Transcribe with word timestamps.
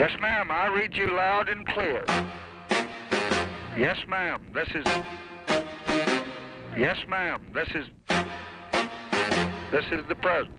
Yes, 0.00 0.12
ma'am. 0.18 0.50
I 0.50 0.68
read 0.68 0.96
you 0.96 1.14
loud 1.14 1.50
and 1.50 1.66
clear. 1.66 2.02
Yes, 3.76 3.98
ma'am. 4.08 4.40
This 4.54 4.68
is. 4.74 4.86
Yes, 6.74 6.96
ma'am. 7.06 7.42
This 7.52 7.68
is. 7.74 7.86
This 9.70 9.84
is 9.92 10.00
the 10.08 10.14
president. 10.14 10.56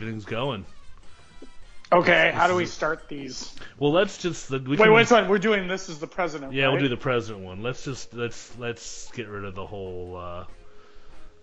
Everything's 0.00 0.24
going. 0.24 0.64
Okay, 1.92 2.32
how 2.34 2.46
do 2.48 2.54
we 2.54 2.64
start 2.78 3.06
these? 3.10 3.54
Well, 3.78 3.92
let's 3.92 4.16
just 4.16 4.50
we 4.50 4.58
Wait, 4.58 4.78
can- 4.78 4.92
wait, 4.92 5.28
we're 5.28 5.38
doing 5.38 5.68
this 5.68 5.90
as 5.90 5.98
the 5.98 6.06
president. 6.06 6.54
Yeah, 6.54 6.70
we'll 6.70 6.80
do 6.80 6.88
the 6.88 6.96
president 6.96 7.44
one. 7.44 7.62
Let's 7.62 7.84
just 7.84 8.14
let's 8.14 8.56
let's 8.58 9.10
get 9.12 9.28
rid 9.28 9.44
of 9.44 9.54
the 9.54 9.66
whole 9.66 10.16
uh, 10.16 10.44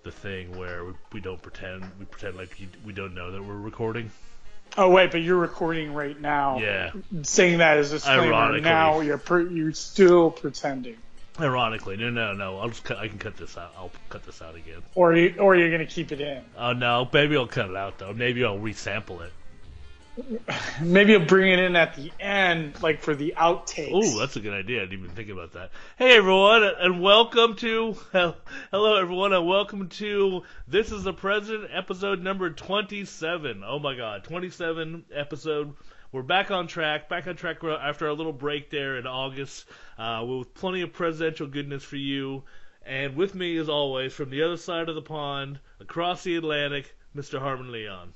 the 0.01 0.11
thing 0.11 0.57
where 0.57 0.85
we, 0.85 0.93
we 1.13 1.19
don't 1.19 1.39
pretend 1.39 1.85
we 1.99 2.05
pretend 2.05 2.35
like 2.35 2.59
you, 2.59 2.67
we 2.83 2.93
don't 2.93 3.13
know 3.13 3.31
that 3.31 3.43
we're 3.43 3.53
recording. 3.53 4.09
Oh 4.75 4.89
wait, 4.89 5.11
but 5.11 5.21
you're 5.21 5.37
recording 5.37 5.93
right 5.93 6.19
now. 6.19 6.57
Yeah, 6.57 6.93
Saying 7.21 7.59
that 7.59 7.77
as 7.77 7.91
a 7.91 7.97
disclaimer. 7.97 8.33
Ironically. 8.33 8.61
Now 8.61 9.01
you're 9.01 9.19
per- 9.19 9.47
you're 9.47 9.73
still 9.73 10.31
pretending, 10.31 10.97
ironically, 11.39 11.97
no, 11.97 12.09
no, 12.09 12.33
no. 12.33 12.57
I'll 12.59 12.69
just 12.69 12.83
cut, 12.83 12.97
I 12.97 13.07
can 13.07 13.17
cut 13.19 13.37
this 13.37 13.57
out. 13.57 13.73
I'll 13.77 13.91
cut 14.09 14.23
this 14.23 14.41
out 14.41 14.55
again. 14.55 14.81
or 14.95 15.15
you, 15.15 15.35
or 15.39 15.55
you're 15.55 15.71
gonna 15.71 15.85
keep 15.85 16.11
it 16.11 16.21
in. 16.21 16.43
Oh 16.57 16.73
no, 16.73 17.07
maybe 17.11 17.35
I'll 17.37 17.47
cut 17.47 17.69
it 17.69 17.75
out 17.75 17.97
though. 17.97 18.13
Maybe 18.13 18.43
I'll 18.43 18.57
resample 18.59 19.21
it. 19.21 19.31
Maybe 20.81 21.13
I'll 21.15 21.23
bring 21.23 21.51
it 21.51 21.59
in 21.59 21.75
at 21.75 21.95
the 21.95 22.11
end, 22.19 22.81
like 22.81 23.01
for 23.01 23.13
the 23.13 23.35
outtakes. 23.37 23.91
Oh, 23.93 24.17
that's 24.19 24.35
a 24.35 24.39
good 24.39 24.53
idea. 24.53 24.81
I 24.81 24.85
didn't 24.85 25.03
even 25.03 25.15
think 25.15 25.29
about 25.29 25.53
that. 25.53 25.69
Hey 25.95 26.17
everyone, 26.17 26.63
and 26.63 27.01
welcome 27.03 27.55
to 27.57 27.93
hello 28.71 28.95
everyone, 28.95 29.33
and 29.33 29.45
welcome 29.47 29.89
to 29.89 30.41
this 30.67 30.91
is 30.91 31.03
the 31.03 31.13
president 31.13 31.69
episode 31.71 32.23
number 32.23 32.49
twenty-seven. 32.49 33.63
Oh 33.63 33.77
my 33.77 33.95
God, 33.95 34.23
twenty-seven 34.23 35.05
episode. 35.13 35.75
We're 36.11 36.21
back 36.21 36.51
on 36.51 36.67
track, 36.67 37.09
back 37.09 37.27
on 37.27 37.35
track 37.35 37.57
after 37.63 38.07
our 38.07 38.13
little 38.13 38.31
break 38.31 38.69
there 38.69 38.97
in 38.97 39.05
August, 39.05 39.65
uh, 39.97 40.23
with 40.25 40.53
plenty 40.53 40.81
of 40.81 40.93
presidential 40.93 41.47
goodness 41.47 41.83
for 41.83 41.97
you. 41.97 42.43
And 42.85 43.17
with 43.17 43.35
me, 43.35 43.57
as 43.57 43.67
always, 43.67 44.13
from 44.13 44.29
the 44.29 44.43
other 44.43 44.55
side 44.55 44.87
of 44.87 44.95
the 44.95 45.01
pond, 45.01 45.59
across 45.81 46.23
the 46.23 46.37
Atlantic, 46.37 46.95
Mr. 47.13 47.39
Harmon 47.39 47.73
Leon. 47.73 48.13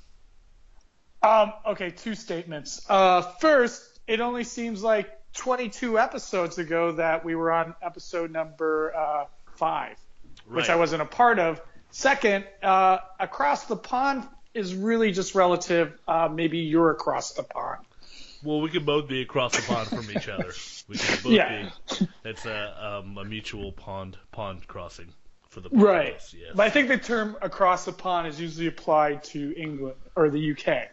Um, 1.22 1.52
okay, 1.66 1.90
two 1.90 2.14
statements. 2.14 2.84
Uh, 2.88 3.20
first, 3.20 4.00
it 4.06 4.20
only 4.20 4.44
seems 4.44 4.82
like 4.82 5.10
22 5.34 5.98
episodes 5.98 6.56
ago 6.56 6.92
that 6.92 7.26
we 7.26 7.34
were 7.34 7.52
on 7.52 7.74
episode 7.82 8.30
number 8.30 8.94
uh, 8.96 9.26
five, 9.56 9.98
which 10.48 10.70
I 10.70 10.76
wasn't 10.76 11.02
a 11.02 11.06
part 11.06 11.38
of. 11.38 11.60
Second, 11.90 12.46
uh, 12.62 12.98
across 13.20 13.66
the 13.66 13.76
pond 13.76 14.26
is 14.54 14.74
really 14.74 15.12
just 15.12 15.34
relative. 15.34 15.92
Uh, 16.06 16.28
maybe 16.32 16.58
you're 16.58 16.90
across 16.90 17.32
the 17.32 17.42
pond. 17.42 17.80
Well, 18.44 18.60
we 18.60 18.70
could 18.70 18.84
both 18.84 19.08
be 19.08 19.22
across 19.22 19.54
the 19.56 19.62
pond 19.62 19.88
from 19.88 20.10
each 20.10 20.28
other. 20.28 20.52
We 20.88 20.98
could 20.98 21.22
both 21.22 21.32
Yeah. 21.32 21.70
be. 22.00 22.08
It's 22.24 22.44
a 22.44 23.00
um, 23.04 23.16
a 23.16 23.24
mutual 23.24 23.70
pond 23.72 24.16
pond 24.32 24.66
crossing 24.66 25.08
for 25.48 25.60
the 25.60 25.68
Right. 25.70 26.16
podcast, 26.18 26.34
Yes. 26.34 26.50
But 26.56 26.66
I 26.66 26.70
think 26.70 26.88
the 26.88 26.98
term 26.98 27.36
across 27.40 27.84
the 27.84 27.92
pond 27.92 28.26
is 28.26 28.40
usually 28.40 28.66
applied 28.66 29.22
to 29.24 29.54
England 29.56 29.96
or 30.16 30.28
the 30.30 30.40
UK. 30.52 30.88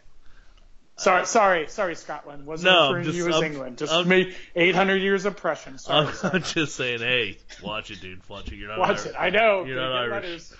Sorry, 0.96 1.24
sorry, 1.26 1.66
sorry, 1.68 1.94
Scotland. 1.96 2.44
Wasn't 2.44 2.70
No, 2.70 2.88
referring 2.88 3.04
just- 3.04 3.16
to 3.16 3.22
you 3.24 3.28
as 3.30 3.34
I'm- 3.36 3.44
England. 3.44 3.78
Just 3.78 3.92
I'm- 3.92 4.06
made 4.06 4.36
800 4.54 4.96
years 4.96 5.24
of 5.24 5.32
oppression. 5.32 5.78
Sorry, 5.78 6.06
I'm, 6.08 6.12
sorry. 6.14 6.40
Just 6.40 6.76
saying, 6.76 6.98
hey, 6.98 7.38
watch 7.62 7.90
it, 7.90 8.00
dude. 8.02 8.20
Watch 8.28 8.52
it. 8.52 8.56
You're 8.56 8.68
not 8.68 8.78
Watch 8.78 8.88
Irish. 8.98 9.06
it. 9.06 9.14
I 9.18 9.30
know. 9.30 9.64
You're 9.64 9.76
not 9.80 9.92
Irish. 9.92 10.12
letters. 10.12 10.54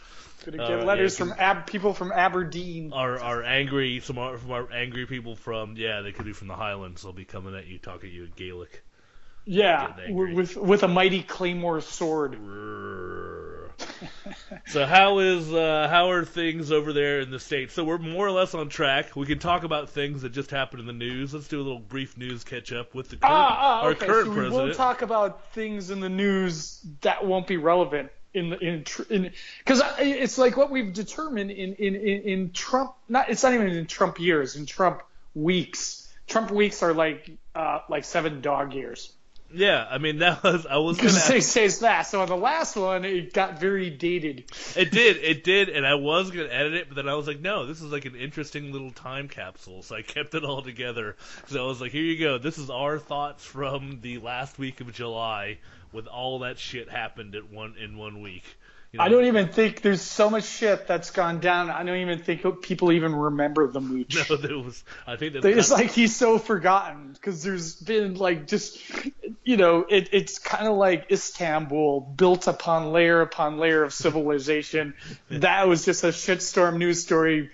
Gonna 0.45 0.63
Uh, 0.63 0.69
get 0.69 0.79
yeah, 0.79 0.85
letters 0.85 1.17
can- 1.17 1.29
from 1.29 1.37
ab- 1.39 1.67
people 1.67 1.93
from 1.95 2.13
Aberdeen. 2.13 2.93
Our 2.93 3.19
our 3.21 3.43
angry 3.43 4.01
some 4.01 4.19
our, 4.19 4.39
from 4.39 4.51
our 4.53 4.73
angry 4.73 5.07
people 5.07 5.37
from 5.37 5.75
yeah 5.77 6.01
they 6.01 6.13
could 6.13 6.25
be 6.25 6.33
from 6.33 6.49
the 6.49 6.55
Highlands. 6.57 7.03
They'll 7.03 7.13
be 7.13 7.25
coming 7.25 7.55
at 7.55 7.67
you, 7.67 7.79
talking 7.79 8.09
to 8.11 8.15
you 8.15 8.25
in 8.25 8.33
Gaelic. 8.37 8.83
yeah, 9.45 9.93
with 10.11 10.57
with 10.57 10.83
a 10.83 10.89
mighty 10.89 11.23
claymore 11.23 11.81
sword. 11.81 12.37
so 14.67 14.85
how 14.87 15.19
is 15.19 15.53
uh, 15.53 15.89
how 15.91 16.11
are 16.11 16.25
things 16.25 16.71
over 16.73 16.93
there 16.93 17.21
in 17.21 17.31
the 17.31 17.39
states? 17.41 17.73
So 17.75 17.85
we're 17.85 17.99
more 17.99 18.27
or 18.27 18.31
less 18.31 18.55
on 18.55 18.69
track. 18.69 19.17
We 19.17 19.27
can 19.27 19.39
talk 19.39 19.65
about 19.65 19.91
things 19.91 20.23
that 20.23 20.31
just 20.31 20.51
happened 20.51 20.81
in 20.81 20.87
the 20.87 20.93
news. 20.93 21.33
Let's 21.35 21.49
do 21.49 21.59
a 21.61 21.63
little 21.65 21.79
brief 21.81 22.17
news 22.17 22.45
catch 22.45 22.73
up 22.73 22.95
with 22.95 23.09
the 23.09 23.17
current, 23.17 23.35
Ah, 23.35 23.59
ah, 23.61 23.83
our 23.85 23.95
current 23.95 24.27
so 24.27 24.31
we 24.31 24.37
president. 24.37 24.69
will 24.69 24.75
talk 24.75 25.03
about 25.03 25.53
things 25.53 25.91
in 25.91 26.01
the 26.01 26.09
news 26.09 26.85
that 27.01 27.25
won't 27.27 27.47
be 27.47 27.57
relevant 27.57 28.11
in 28.33 28.51
the 28.51 28.59
in 28.59 28.85
in 29.11 29.33
because 29.59 29.83
it's 29.99 30.39
like 30.39 30.57
what 30.57 30.71
we've 30.71 30.93
determined 30.93 31.51
in 31.51 31.75
in 31.75 31.95
in, 31.95 32.23
in 32.23 32.51
Trump. 32.53 32.95
Not 33.09 33.29
it's 33.31 33.43
not 33.43 33.55
even 33.55 33.69
in 33.69 33.87
Trump 33.87 34.21
years. 34.21 34.57
In 34.57 34.67
Trump 34.67 35.03
weeks. 35.35 36.09
Trump 36.27 36.51
weeks 36.51 36.83
are 36.83 36.95
like 36.95 37.31
uh 37.55 37.81
like 37.89 38.05
seven 38.05 38.41
dog 38.41 38.73
years. 38.73 39.13
yeah, 39.53 39.85
I 39.91 39.99
mean 39.99 40.19
that 40.19 40.43
was 40.45 40.65
I 40.65 40.77
was 40.77 40.97
gonna 40.97 41.09
Because 41.09 41.31
it 41.31 41.43
says 41.43 41.81
that. 41.81 42.03
So 42.03 42.23
on 42.23 42.29
the 42.29 42.37
last 42.37 42.77
one, 42.77 43.05
it 43.05 43.33
got 43.33 43.59
very 43.61 43.91
dated. 43.91 44.45
It 44.77 44.93
did, 44.93 45.17
it 45.17 45.43
did, 45.43 45.69
and 45.69 45.85
I 45.85 45.95
was 45.95 46.31
gonna 46.31 46.49
edit 46.49 46.75
it, 46.75 46.89
but 46.89 46.95
then 46.95 47.09
I 47.09 47.15
was 47.15 47.27
like, 47.27 47.41
no, 47.41 47.67
this 47.67 47.83
is 47.83 47.91
like 47.91 48.05
an 48.05 48.15
interesting 48.15 48.73
little 48.73 48.93
time 48.93 49.27
capsule, 49.29 49.83
so 49.83 49.97
I 49.97 50.03
kept 50.03 50.35
it 50.35 50.45
all 50.45 50.63
together. 50.63 51.17
So 51.49 51.65
I 51.65 51.67
was 51.67 51.81
like, 51.81 51.91
here 51.91 52.05
you 52.05 52.19
go, 52.19 52.39
this 52.39 52.59
is 52.59 52.71
our 52.71 52.99
thoughts 52.99 53.45
from 53.45 53.99
the 54.03 54.19
last 54.19 54.57
week 54.59 54.81
of 54.81 54.93
July, 54.93 55.59
with 55.93 56.07
all 56.07 56.41
that 56.41 56.59
shit 56.59 56.89
happened 56.89 57.35
at 57.35 57.51
one 57.51 57.75
in 57.79 57.97
one 57.97 58.23
week. 58.23 58.45
You 58.93 58.99
know? 58.99 59.05
I 59.05 59.09
don't 59.09 59.27
even 59.27 59.49
think 59.49 59.83
there's 59.83 60.03
so 60.03 60.29
much 60.29 60.45
shit 60.45 60.89
that's 60.89 61.13
gone 61.13 61.39
down. 61.39 61.71
I 61.71 61.85
don't 61.85 61.99
even 61.99 62.19
think 62.19 62.43
people 62.61 62.91
even 62.91 63.15
remember 63.15 63.69
the 63.69 63.81
mooch. 63.81 64.17
No, 64.31 64.37
there 64.37 64.59
was. 64.59 64.83
I 65.07 65.15
think 65.17 65.35
that's. 65.35 65.47
It's 65.47 65.71
like 65.71 65.93
he's 65.93 66.17
so 66.17 66.39
forgotten 66.39 67.13
because 67.13 67.45
there's 67.45 67.77
been 67.77 68.15
like 68.15 68.49
just, 68.49 68.81
you 69.45 69.57
know, 69.57 69.87
it, 69.89 70.09
it's 70.13 70.41
kind 70.41 70.67
of 70.67 70.77
like 70.77 71.07
Istanbul 71.13 72.01
built 72.01 72.49
upon 72.49 72.91
layer 72.91 73.21
upon 73.21 73.59
layer 73.59 73.85
of 73.85 73.95
civilization. 73.95 74.95
that 75.31 75.69
was 75.69 75.85
just 75.85 76.03
a 76.03 76.09
shitstorm 76.09 76.79
news 76.79 77.01
story. 77.03 77.51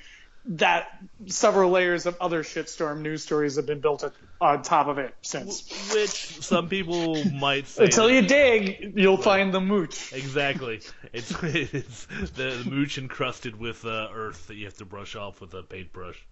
That 0.49 0.89
several 1.27 1.71
layers 1.71 2.07
of 2.07 2.17
other 2.21 2.45
shitstorm 2.45 3.01
news 3.01 3.23
stories 3.23 3.57
have 3.57 3.67
been 3.67 3.81
built 3.81 4.05
on 4.41 4.63
top 4.63 4.87
of 4.87 4.99
it 4.99 5.13
since. 5.23 5.69
which 5.93 6.11
some 6.45 6.69
people 6.69 7.25
might 7.33 7.67
say. 7.67 7.85
Until 7.87 8.09
you 8.09 8.23
dig, 8.23 8.93
you'll 8.97 9.17
find 9.17 9.53
the 9.53 9.61
mooch. 9.61 10.13
Exactly. 10.13 10.81
It's 11.13 11.33
it's 11.43 12.07
the, 12.07 12.63
the 12.63 12.71
mooch 12.71 12.97
encrusted 12.99 13.59
with 13.59 13.85
uh, 13.85 14.09
earth 14.15 14.47
that 14.47 14.55
you 14.55 14.67
have 14.67 14.77
to 14.77 14.85
brush 14.85 15.17
off 15.17 15.41
with 15.41 15.53
a 15.55 15.63
paintbrush. 15.65 16.25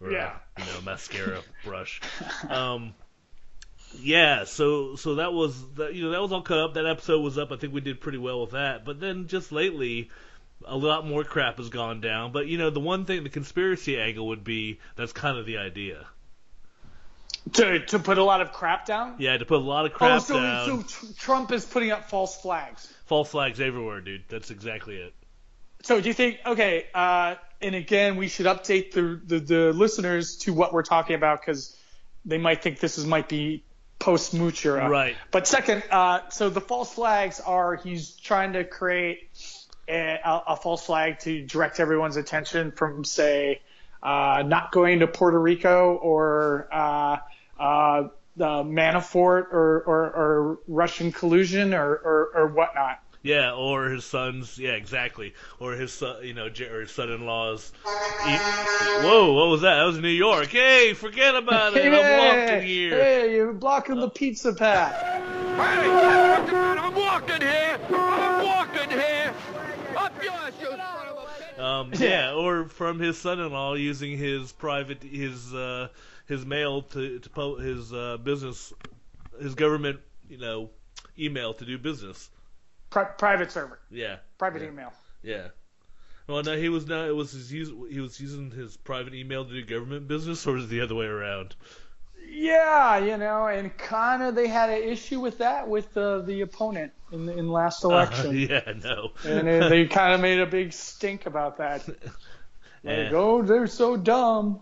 Or, 0.00 0.10
Yeah. 0.12 0.36
A, 0.56 0.60
you 0.60 0.66
know, 0.72 0.80
mascara 0.84 1.42
brush. 1.64 2.00
Um, 2.48 2.94
yeah. 4.00 4.44
So 4.44 4.96
so 4.96 5.16
that 5.16 5.32
was 5.34 5.62
that. 5.74 5.94
You 5.94 6.04
know 6.04 6.10
that 6.12 6.22
was 6.22 6.32
all 6.32 6.42
cut 6.42 6.58
up. 6.58 6.74
That 6.74 6.86
episode 6.86 7.20
was 7.20 7.36
up. 7.36 7.52
I 7.52 7.56
think 7.56 7.74
we 7.74 7.80
did 7.82 8.00
pretty 8.00 8.18
well 8.18 8.40
with 8.40 8.52
that. 8.52 8.84
But 8.86 8.98
then 9.00 9.26
just 9.26 9.52
lately. 9.52 10.10
A 10.64 10.76
lot 10.76 11.06
more 11.06 11.24
crap 11.24 11.58
has 11.58 11.68
gone 11.68 12.00
down, 12.00 12.32
but 12.32 12.46
you 12.46 12.58
know 12.58 12.70
the 12.70 12.80
one 12.80 13.04
thing, 13.04 13.22
the 13.22 13.30
conspiracy 13.30 13.98
angle 13.98 14.28
would 14.28 14.44
be 14.44 14.80
that's 14.96 15.12
kind 15.12 15.38
of 15.38 15.46
the 15.46 15.58
idea. 15.58 16.06
To, 17.54 17.78
to 17.86 17.98
put 17.98 18.18
a 18.18 18.24
lot 18.24 18.42
of 18.42 18.52
crap 18.52 18.84
down? 18.84 19.14
Yeah, 19.18 19.38
to 19.38 19.44
put 19.46 19.56
a 19.56 19.64
lot 19.64 19.86
of 19.86 19.94
crap 19.94 20.16
Oh, 20.16 20.18
so, 20.18 20.34
down, 20.34 20.86
so 20.88 21.06
Trump 21.16 21.50
is 21.52 21.64
putting 21.64 21.90
up 21.92 22.10
false 22.10 22.36
flags. 22.40 22.92
false 23.06 23.30
flags 23.30 23.58
everywhere, 23.60 24.00
dude. 24.02 24.24
That's 24.28 24.50
exactly 24.50 24.96
it. 24.96 25.14
So 25.82 26.00
do 26.00 26.08
you 26.08 26.12
think? 26.14 26.38
Okay, 26.44 26.86
uh, 26.92 27.36
and 27.62 27.74
again, 27.74 28.16
we 28.16 28.28
should 28.28 28.46
update 28.46 28.90
the, 28.92 29.20
the 29.24 29.38
the 29.38 29.72
listeners 29.72 30.36
to 30.38 30.52
what 30.52 30.72
we're 30.74 30.82
talking 30.82 31.14
about 31.14 31.40
because 31.40 31.74
they 32.24 32.36
might 32.38 32.62
think 32.62 32.80
this 32.80 32.98
is 32.98 33.06
might 33.06 33.28
be 33.28 33.64
post 33.98 34.34
mooch 34.34 34.66
era. 34.66 34.88
Right. 34.88 35.16
But 35.30 35.46
second, 35.46 35.84
uh, 35.90 36.28
so 36.30 36.50
the 36.50 36.60
false 36.60 36.92
flags 36.92 37.40
are 37.40 37.76
he's 37.76 38.10
trying 38.16 38.52
to 38.54 38.64
create 38.64 39.20
a, 39.88 40.20
a, 40.24 40.42
a 40.48 40.56
false 40.56 40.84
flag 40.84 41.18
to 41.20 41.44
direct 41.46 41.80
everyone's 41.80 42.16
attention 42.16 42.72
from 42.72 43.04
say 43.04 43.60
uh, 44.02 44.42
not 44.46 44.70
going 44.72 45.00
to 45.00 45.06
Puerto 45.06 45.40
Rico 45.40 45.94
or 45.96 46.68
uh, 46.72 47.16
uh, 47.58 48.08
the 48.36 48.46
Manafort 48.62 49.52
or, 49.52 49.80
or, 49.80 50.04
or 50.10 50.58
Russian 50.68 51.10
collusion 51.12 51.74
or, 51.74 51.90
or, 51.92 52.30
or 52.34 52.46
whatnot. 52.48 53.00
Yeah, 53.20 53.52
or 53.54 53.90
his 53.90 54.04
son's. 54.04 54.56
Yeah, 54.58 54.70
exactly. 54.70 55.34
Or 55.58 55.72
his 55.72 55.92
son, 55.92 56.22
you 56.22 56.34
know, 56.34 56.48
J- 56.48 56.68
or 56.68 56.82
his 56.82 56.92
son-in-law's. 56.92 57.72
E- 57.84 58.36
Whoa, 59.02 59.32
what 59.32 59.48
was 59.48 59.62
that? 59.62 59.74
That 59.74 59.84
was 59.84 59.98
New 59.98 60.08
York. 60.08 60.46
Hey, 60.46 60.94
forget 60.94 61.34
about 61.34 61.76
it. 61.76 61.84
I'm 61.92 62.46
walking 62.48 62.66
here. 62.66 63.02
Hey, 63.02 63.34
you're 63.34 63.52
blocking 63.52 63.96
the 63.96 64.08
pizza 64.08 64.54
path. 64.54 64.94
Hey, 65.02 65.90
I'm 65.90 66.94
walking 66.94 67.40
here. 67.40 67.78
I'm 67.90 68.44
walking 68.46 68.90
here. 68.90 69.34
Up 69.96 70.22
yours, 70.22 70.54
you 70.60 70.66
son 70.68 70.80
of 71.08 71.16
a 71.16 71.20
bitch. 71.20 71.57
Um, 71.68 71.90
yeah, 71.98 72.32
or 72.32 72.68
from 72.68 72.98
his 72.98 73.18
son-in-law 73.18 73.74
using 73.74 74.16
his 74.16 74.52
private 74.52 75.02
his 75.02 75.52
uh, 75.54 75.88
his 76.26 76.44
mail 76.46 76.82
to 76.82 77.18
to 77.18 77.30
po- 77.30 77.56
his 77.56 77.92
uh, 77.92 78.16
business 78.18 78.72
his 79.40 79.54
government 79.54 80.00
you 80.28 80.38
know 80.38 80.70
email 81.18 81.54
to 81.54 81.64
do 81.64 81.78
business. 81.78 82.30
Pri- 82.90 83.04
private 83.18 83.50
server, 83.52 83.78
Yeah, 83.90 84.16
private 84.38 84.62
Yeah. 84.62 84.68
email. 84.68 84.92
yeah. 85.22 85.48
Well, 86.26 86.42
no, 86.42 86.56
he 86.58 86.68
was 86.68 86.86
not. 86.86 87.08
It 87.08 87.16
was 87.16 87.32
his 87.32 87.50
use. 87.52 87.70
He 87.90 88.00
was 88.00 88.20
using 88.20 88.50
his 88.50 88.76
private 88.76 89.14
email 89.14 89.44
to 89.46 89.50
do 89.50 89.64
government 89.64 90.08
business, 90.08 90.46
or 90.46 90.58
is 90.58 90.64
it 90.64 90.68
the 90.68 90.82
other 90.82 90.94
way 90.94 91.06
around? 91.06 91.54
Yeah, 92.30 92.98
you 92.98 93.16
know, 93.16 93.46
and 93.46 93.76
kind 93.76 94.22
of 94.22 94.34
they 94.34 94.48
had 94.48 94.70
an 94.70 94.82
issue 94.82 95.20
with 95.20 95.38
that 95.38 95.68
with 95.68 95.96
uh, 95.96 96.20
the 96.20 96.42
opponent 96.42 96.92
in 97.10 97.26
the 97.26 97.36
in 97.36 97.48
last 97.50 97.84
election. 97.84 98.28
Uh, 98.28 98.30
yeah, 98.32 98.72
no. 98.84 99.10
and 99.24 99.48
they, 99.48 99.68
they 99.68 99.86
kind 99.86 100.14
of 100.14 100.20
made 100.20 100.40
a 100.40 100.46
big 100.46 100.72
stink 100.72 101.26
about 101.26 101.58
that. 101.58 101.88
Yeah. 102.84 103.02
Like, 103.02 103.12
oh, 103.12 103.42
they're 103.42 103.66
so 103.66 103.96
dumb. 103.96 104.60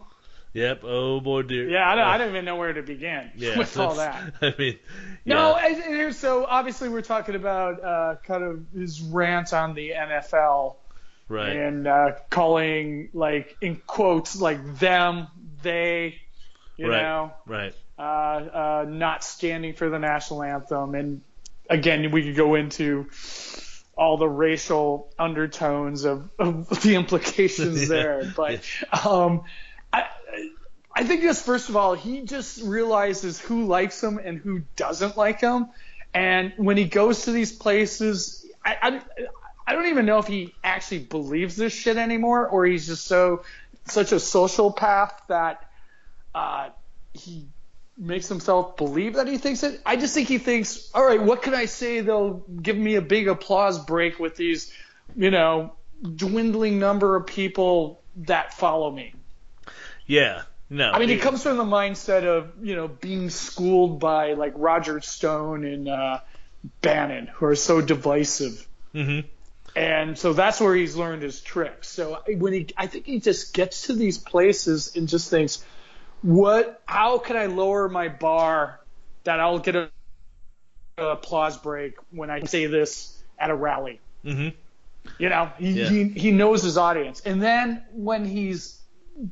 Yep. 0.55 0.85
Oh 0.85 1.21
boy, 1.21 1.43
dear. 1.43 1.69
Yeah, 1.69 1.87
I 1.87 1.95
don't, 1.97 2.05
Uh, 2.05 2.11
I 2.11 2.19
don't 2.19 2.29
even 2.31 2.47
know 2.47 2.57
where 2.57 2.73
to 2.73 2.83
begin 2.83 3.31
yeah, 3.37 3.59
with 3.59 3.77
all 3.77 3.97
that. 3.97 4.33
I 4.41 4.55
mean, 4.59 4.79
No, 5.27 5.55
and, 5.55 5.77
and 5.77 6.15
so 6.15 6.47
obviously 6.47 6.89
we're 6.89 7.03
talking 7.03 7.35
about 7.35 7.85
uh, 7.85 8.17
kind 8.25 8.43
of 8.43 8.65
his 8.75 9.03
rant 9.03 9.53
on 9.53 9.75
the 9.75 9.91
NFL 9.91 10.77
right. 11.29 11.55
and 11.55 11.87
uh, 11.87 12.13
calling 12.31 13.11
like 13.13 13.55
in 13.61 13.77
quotes 13.87 14.41
like 14.41 14.79
them, 14.79 15.27
they, 15.63 16.23
you 16.77 16.89
Right. 16.89 17.03
know, 17.03 17.33
Right. 17.47 17.75
uh, 17.99 18.03
uh, 18.03 18.87
not 18.89 19.25
standing 19.25 19.75
for 19.75 19.89
the 19.89 19.99
national 19.99 20.43
anthem. 20.43 20.95
And 20.95 21.23
again, 21.69 22.11
we 22.11 22.25
could 22.25 22.37
go 22.37 22.55
into 22.55 23.09
all 23.97 24.19
the 24.19 24.29
racial 24.29 25.11
undertones 25.19 26.05
of, 26.05 26.29
of 26.39 26.69
the 26.83 26.95
implications 26.95 27.81
Yeah. 27.89 27.89
there. 27.89 28.33
But 28.37 28.65
um, 29.07 29.45
I, 29.93 30.05
I 30.95 31.05
think 31.05 31.23
just 31.23 31.45
first 31.45 31.69
of 31.69 31.77
all, 31.77 31.95
he 31.95 32.23
just 32.23 32.63
realizes 32.63 33.41
who 33.41 33.67
likes 33.67 34.03
him 34.03 34.19
and 34.19 34.39
who 34.39 34.63
doesn't 34.77 35.17
like 35.17 35.41
him. 35.41 35.69
And 36.15 36.53
when 36.57 36.77
he 36.77 36.87
goes 36.87 37.25
to 37.25 37.33
these 37.33 37.53
places, 37.53 38.47
I, 38.65 38.77
I, 38.83 39.01
I 39.67 39.73
don't 39.75 39.87
even 39.89 40.07
know 40.07 40.19
if 40.19 40.27
he 40.27 40.55
actually 40.65 41.01
believes 41.01 41.57
this 41.57 41.73
shit 41.73 41.97
anymore, 41.97 42.49
or 42.49 42.65
he's 42.65 42.87
just 42.87 43.05
so 43.07 43.45
such 43.85 44.13
a 44.13 44.17
sociopath 44.17 45.13
that 45.29 45.66
uh, 46.37 46.69
he 47.15 47.47
makes 47.97 48.29
himself 48.29 48.77
believe 48.77 49.15
that 49.15 49.27
he 49.27 49.39
thinks 49.39 49.63
it. 49.63 49.81
I 49.87 49.97
just 49.97 50.13
think 50.15 50.29
he 50.29 50.37
thinks, 50.37 50.91
all 50.95 51.03
right, 51.05 51.23
what 51.23 51.41
can 51.41 51.55
I 51.55 51.65
say? 51.65 52.03
They'll 52.03 52.45
give 52.63 52.77
me 52.77 52.97
a 52.97 53.01
big 53.01 53.27
applause 53.27 53.79
break 53.79 54.19
with 54.19 54.37
these, 54.37 54.71
you 55.17 55.31
know, 55.31 55.73
dwindling 56.03 56.79
number 56.79 57.17
of 57.17 57.27
people 57.27 58.03
that 58.17 58.53
follow 58.53 58.91
me. 58.91 59.15
Yeah. 60.07 60.43
No. 60.69 60.91
I 60.91 60.99
mean, 60.99 61.09
he- 61.09 61.15
it 61.15 61.23
comes 61.23 61.43
from 61.43 61.57
the 61.57 61.65
mindset 61.65 62.25
of, 62.25 62.53
you 62.63 62.77
know, 62.77 62.87
being 62.87 63.31
schooled 63.31 63.99
by 63.99 64.35
like 64.35 64.53
Roger 64.57 65.01
Stone 65.01 65.65
and 65.65 65.89
uh, 65.89 66.21
Bannon, 66.83 67.29
who 67.29 67.47
are 67.47 67.57
so 67.57 67.81
divisive. 67.81 68.67
Mhm. 68.95 69.25
And 69.75 70.19
so 70.19 70.33
that's 70.33 70.61
where 70.61 70.75
he's 70.75 70.97
learned 70.97 71.23
his 71.23 71.41
tricks. 71.41 71.89
So 71.89 72.21
when 72.27 72.53
he, 72.53 72.67
I 72.77 72.87
think 72.89 73.07
he 73.07 73.21
just 73.21 73.55
gets 73.55 73.87
to 73.87 73.95
these 73.95 74.19
places 74.19 74.97
and 74.97 75.09
just 75.09 75.31
thinks, 75.31 75.65
what, 76.23 76.83
how 76.87 77.19
can 77.19 77.37
I 77.37 77.47
lower 77.47 77.89
my 77.89 78.09
bar 78.09 78.81
that 79.25 79.41
I'll 79.41 79.59
get 79.59 79.77
a, 79.77 79.91
a 80.99 81.07
applause 81.09 81.59
break 81.59 81.95
when 82.11 82.31
I 82.31 82.45
say 82.45 82.67
this 82.67 83.23
at 83.39 83.51
a 83.51 83.55
rally? 83.55 84.01
Mhm. 84.25 84.55
You 85.19 85.29
know, 85.29 85.51
he, 85.59 85.71
Yeah. 85.71 85.89
he, 85.89 86.05
he 86.09 86.31
knows 86.33 86.63
his 86.63 86.77
audience. 86.77 87.21
And 87.21 87.41
then 87.41 87.85
when 87.93 88.25
he's 88.25 88.81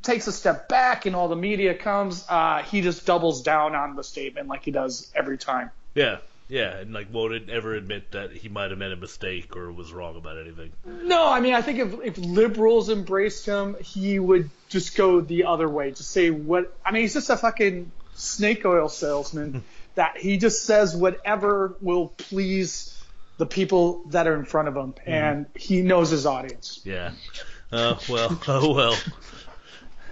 takes 0.01 0.25
a 0.27 0.31
step 0.31 0.67
back 0.67 1.05
and 1.05 1.15
all 1.15 1.27
the 1.27 1.35
media 1.35 1.75
comes, 1.75 2.25
uh, 2.29 2.63
he 2.63 2.81
just 2.81 3.05
doubles 3.05 3.43
down 3.43 3.75
on 3.75 3.95
the 3.95 4.03
statement 4.03 4.47
like 4.47 4.63
he 4.63 4.71
does 4.71 5.11
every 5.15 5.37
time. 5.37 5.69
Yeah. 5.93 6.17
Yeah, 6.47 6.77
and 6.77 6.93
like 6.93 7.11
won't 7.11 7.33
it 7.33 7.49
ever 7.49 7.73
admit 7.73 8.11
that 8.11 8.31
he 8.31 8.49
might 8.49 8.69
have 8.69 8.77
made 8.77 8.91
a 8.91 8.95
mistake 8.95 9.55
or 9.55 9.71
was 9.71 9.91
wrong 9.91 10.15
about 10.15 10.37
anything. 10.37 10.71
No, 10.85 11.27
I 11.27 11.39
mean, 11.39 11.55
I 11.55 11.61
think 11.61 11.79
if, 11.79 11.93
if 12.03 12.17
liberals 12.19 12.89
embraced 12.89 13.45
him, 13.47 13.75
he 13.81 14.19
would 14.19 14.49
just 14.69 14.95
go 14.95 15.21
the 15.21 15.45
other 15.45 15.67
way. 15.67 15.89
Just 15.89 16.11
say 16.11 16.29
what, 16.29 16.75
I 16.85 16.91
mean, 16.91 17.01
he's 17.01 17.13
just 17.13 17.29
a 17.31 17.37
fucking 17.37 17.91
snake 18.13 18.63
oil 18.63 18.89
salesman 18.89 19.63
that 19.95 20.17
he 20.17 20.37
just 20.37 20.63
says 20.65 20.95
whatever 20.95 21.75
will 21.81 22.09
please 22.09 22.91
the 23.37 23.45
people 23.45 24.03
that 24.09 24.27
are 24.27 24.35
in 24.35 24.45
front 24.45 24.67
of 24.67 24.75
him. 24.75 24.93
And 25.05 25.47
he 25.55 25.81
knows 25.81 26.11
his 26.11 26.27
audience. 26.27 26.81
Yeah. 26.83 27.11
Uh, 27.71 27.97
well, 28.07 28.39
oh 28.47 28.73
well. 28.73 28.97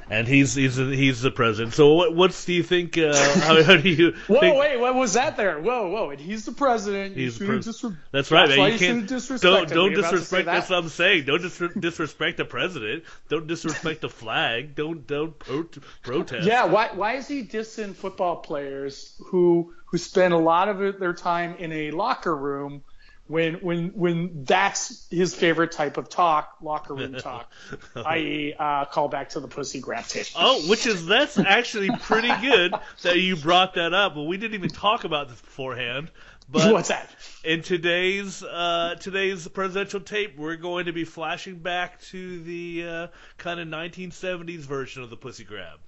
And 0.09 0.27
he's 0.27 0.53
he's 0.53 0.75
he's 0.75 1.21
the 1.21 1.31
president. 1.31 1.73
So 1.73 1.93
what 1.93 2.15
what's 2.15 2.45
do 2.45 2.53
you 2.53 2.63
think? 2.63 2.97
Uh, 2.97 3.15
how, 3.39 3.63
how 3.63 3.77
do 3.77 3.89
you? 3.89 4.11
Whoa, 4.27 4.39
think, 4.39 4.57
wait, 4.57 4.77
what 4.79 4.95
was 4.95 5.13
that 5.13 5.37
there? 5.37 5.59
Whoa, 5.59 5.89
whoa, 5.89 6.09
and 6.11 6.19
he's 6.19 6.45
the 6.45 6.51
president. 6.51 7.15
He's 7.15 7.39
the 7.39 7.45
disre- 7.45 7.95
That's 8.11 8.31
right, 8.31 8.47
That's 8.47 8.49
man. 8.49 8.59
why 8.59 8.67
You 8.67 8.73
you 8.73 8.79
can't 8.79 9.07
disrespect 9.07 9.41
don't 9.41 9.63
him. 9.71 9.75
don't 9.75 9.91
You're 9.91 9.99
about 10.01 10.11
to 10.11 10.17
say 10.17 10.43
disrespect. 10.43 10.45
that? 10.45 10.53
That's 10.53 10.69
what 10.69 10.79
I'm 10.79 10.89
saying. 10.89 11.25
Don't 11.25 11.41
dis- 11.41 11.73
disrespect 11.79 12.37
the 12.37 12.45
president. 12.45 13.03
Don't 13.29 13.47
disrespect 13.47 14.01
the 14.01 14.09
flag. 14.09 14.75
Don't 14.75 15.07
don't 15.07 15.37
pro- 15.39 15.67
protest. 16.03 16.47
Yeah, 16.47 16.65
why 16.65 16.89
why 16.93 17.13
is 17.13 17.27
he 17.27 17.43
dissing 17.43 17.95
football 17.95 18.37
players 18.37 19.15
who 19.27 19.73
who 19.85 19.97
spend 19.97 20.33
a 20.33 20.37
lot 20.37 20.69
of 20.69 20.99
their 20.99 21.13
time 21.13 21.55
in 21.59 21.71
a 21.71 21.91
locker 21.91 22.35
room 22.35 22.83
when 23.27 23.55
when 23.55 23.89
when 23.89 24.43
that's 24.43 25.07
his 25.09 25.33
favorite 25.33 25.71
type 25.71 25.97
of 25.97 26.09
talk, 26.09 26.57
locker 26.61 26.93
room 26.93 27.15
talk, 27.15 27.51
i.e., 27.95 28.53
uh, 28.57 28.85
call 28.85 29.07
back 29.07 29.29
to 29.29 29.39
the 29.39 29.47
pussy 29.47 29.79
grab 29.79 30.05
tape. 30.05 30.27
Oh, 30.35 30.67
which 30.69 30.85
is 30.85 31.05
that's 31.05 31.37
actually 31.39 31.89
pretty 32.01 32.31
good 32.41 32.73
that 33.03 33.17
you 33.17 33.35
brought 33.35 33.75
that 33.75 33.93
up. 33.93 34.15
Well, 34.15 34.27
we 34.27 34.37
didn't 34.37 34.55
even 34.55 34.69
talk 34.69 35.03
about 35.03 35.29
this 35.29 35.39
beforehand. 35.39 36.11
But 36.49 36.73
What's 36.73 36.89
that? 36.89 37.09
in 37.45 37.61
today's 37.61 38.43
uh, 38.43 38.95
today's 38.99 39.47
presidential 39.47 40.01
tape, 40.01 40.37
we're 40.37 40.57
going 40.57 40.85
to 40.85 40.93
be 40.93 41.05
flashing 41.05 41.59
back 41.59 42.01
to 42.01 42.43
the 42.43 42.85
uh, 42.85 43.07
kind 43.37 43.61
of 43.61 43.67
1970s 43.69 44.59
version 44.59 45.03
of 45.03 45.09
the 45.09 45.15
pussy 45.15 45.45
grab. 45.45 45.79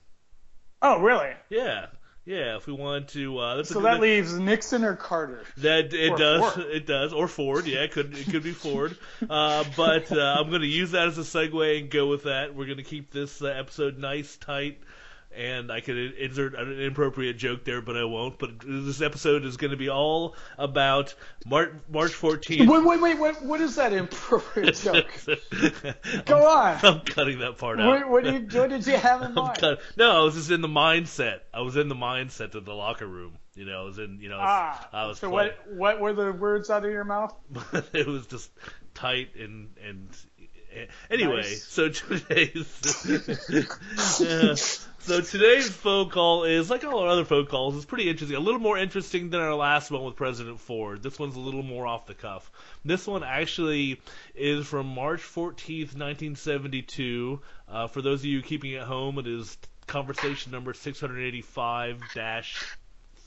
Oh, 0.82 1.02
really? 1.02 1.34
Yeah, 1.50 1.88
yeah. 2.26 2.58
If 2.58 2.68
we 2.68 2.74
want 2.74 3.10
to, 3.10 3.38
uh, 3.38 3.64
So 3.64 3.82
that 3.82 4.00
leaves 4.02 4.34
Nixon 4.34 4.84
or 4.84 4.96
Carter. 4.96 5.44
That 5.58 5.94
it 5.94 6.12
Or 6.12 6.18
does, 6.18 6.54
Ford. 6.54 6.66
it 6.68 6.86
does, 6.88 7.14
or 7.14 7.28
Ford. 7.28 7.66
Yeah, 7.68 7.80
it 7.84 7.92
could 7.92 8.18
it 8.18 8.30
could 8.30 8.44
be 8.44 8.52
Ford. 8.52 8.98
Uh, 9.30 9.64
but 9.76 10.12
uh, 10.12 10.36
I'm 10.40 10.50
going 10.50 10.62
to 10.62 10.68
use 10.68 10.92
that 10.92 11.08
as 11.08 11.18
a 11.18 11.22
segue 11.22 11.80
and 11.80 11.90
go 11.90 12.08
with 12.08 12.24
that. 12.24 12.54
We're 12.54 12.66
going 12.66 12.78
to 12.78 12.84
keep 12.84 13.12
this 13.12 13.42
uh, 13.42 13.48
episode 13.48 13.98
nice, 13.98 14.36
tight, 14.38 14.80
and 15.36 15.72
I 15.72 15.82
could 15.82 15.98
insert 15.98 16.56
an 16.56 16.72
inappropriate 16.80 17.38
joke 17.38 17.64
there, 17.66 17.82
but 17.82 17.98
I 17.98 18.04
won't. 18.06 18.40
But 18.40 18.52
this 18.66 19.02
episode 19.02 19.46
is 19.46 19.58
going 19.58 19.72
to 19.72 19.78
be 19.78 19.90
all 19.90 20.36
about 20.58 21.14
March 21.46 21.72
March 21.90 22.12
14th. 22.14 22.68
Wait, 22.68 22.86
wait, 22.86 23.02
wait, 23.02 23.20
what, 23.20 23.42
what 23.44 23.62
is 23.62 23.76
that 23.76 23.94
inappropriate 23.94 24.76
joke? 24.84 25.12
Go 26.26 26.48
on. 26.48 26.80
I'm 26.84 27.00
cutting 27.02 27.40
that 27.40 27.58
part 27.58 27.80
out. 27.80 27.88
What, 27.88 28.10
what, 28.10 28.26
you, 28.26 28.48
what 28.60 28.70
did 28.70 28.88
you 28.88 28.98
have 28.98 29.22
in 29.24 29.34
mind? 29.36 29.58
cut- 29.60 29.82
no, 29.98 30.22
I 30.22 30.24
was 30.24 30.36
just 30.36 30.52
in 30.52 30.62
the 30.62 30.68
mindset. 30.68 31.40
I 31.54 31.62
was 31.62 31.76
in 31.76 31.88
the 31.90 31.96
mindset 31.96 32.56
of 32.56 32.66
the 32.66 32.74
locker 32.74 33.08
room. 33.08 33.38
You 33.56 33.66
know, 33.66 33.82
I 33.82 33.84
was 33.86 33.98
in. 34.00 34.20
You 34.20 34.30
know, 34.30 34.38
Ah, 34.40 34.90
I 34.92 35.08
was 35.08 35.20
so 35.20 35.30
playing. 35.30 35.52
what 35.76 35.76
what 35.76 36.00
were 36.02 36.14
the 36.14 36.32
words 36.34 36.70
out 36.70 36.84
of 36.86 36.92
your 36.92 37.06
mouth? 37.06 37.34
it 37.94 38.06
was 38.06 38.28
just 38.28 38.52
tight 38.94 39.30
and 39.40 39.70
and 39.86 40.10
anyway. 41.10 41.38
Nice. 41.38 41.64
So 41.64 41.88
today's 41.90 42.68
uh, 44.22 44.56
so 45.06 45.22
today's 45.22 45.70
phone 45.70 46.10
call 46.10 46.46
is 46.46 46.72
like 46.72 46.84
all 46.84 46.98
our 46.98 47.10
other 47.10 47.26
phone 47.26 47.46
calls. 47.46 47.76
It's 47.76 47.86
pretty 47.86 48.10
interesting. 48.10 48.36
A 48.36 48.40
little 48.40 48.60
more 48.60 48.76
interesting 48.76 49.30
than 49.30 49.40
our 49.40 49.54
last 49.54 49.92
one 49.92 50.04
with 50.04 50.16
President 50.16 50.60
Ford. 50.60 51.04
This 51.04 51.20
one's 51.20 51.36
a 51.36 51.40
little 51.40 51.62
more 51.62 51.86
off 51.86 52.08
the 52.08 52.16
cuff. 52.16 52.52
This 52.84 53.06
one 53.06 53.24
actually 53.24 54.02
is 54.34 54.66
from 54.66 54.88
March 54.88 55.22
14th, 55.22 55.94
1972. 55.96 57.40
Uh, 57.70 57.86
for 57.86 58.02
those 58.02 58.22
of 58.22 58.26
you 58.26 58.42
keeping 58.42 58.74
at 58.74 58.88
home, 58.88 59.20
it 59.20 59.28
is 59.28 59.56
conversation 59.86 60.52
number 60.52 60.74
685 60.74 62.02
dash 62.16 62.76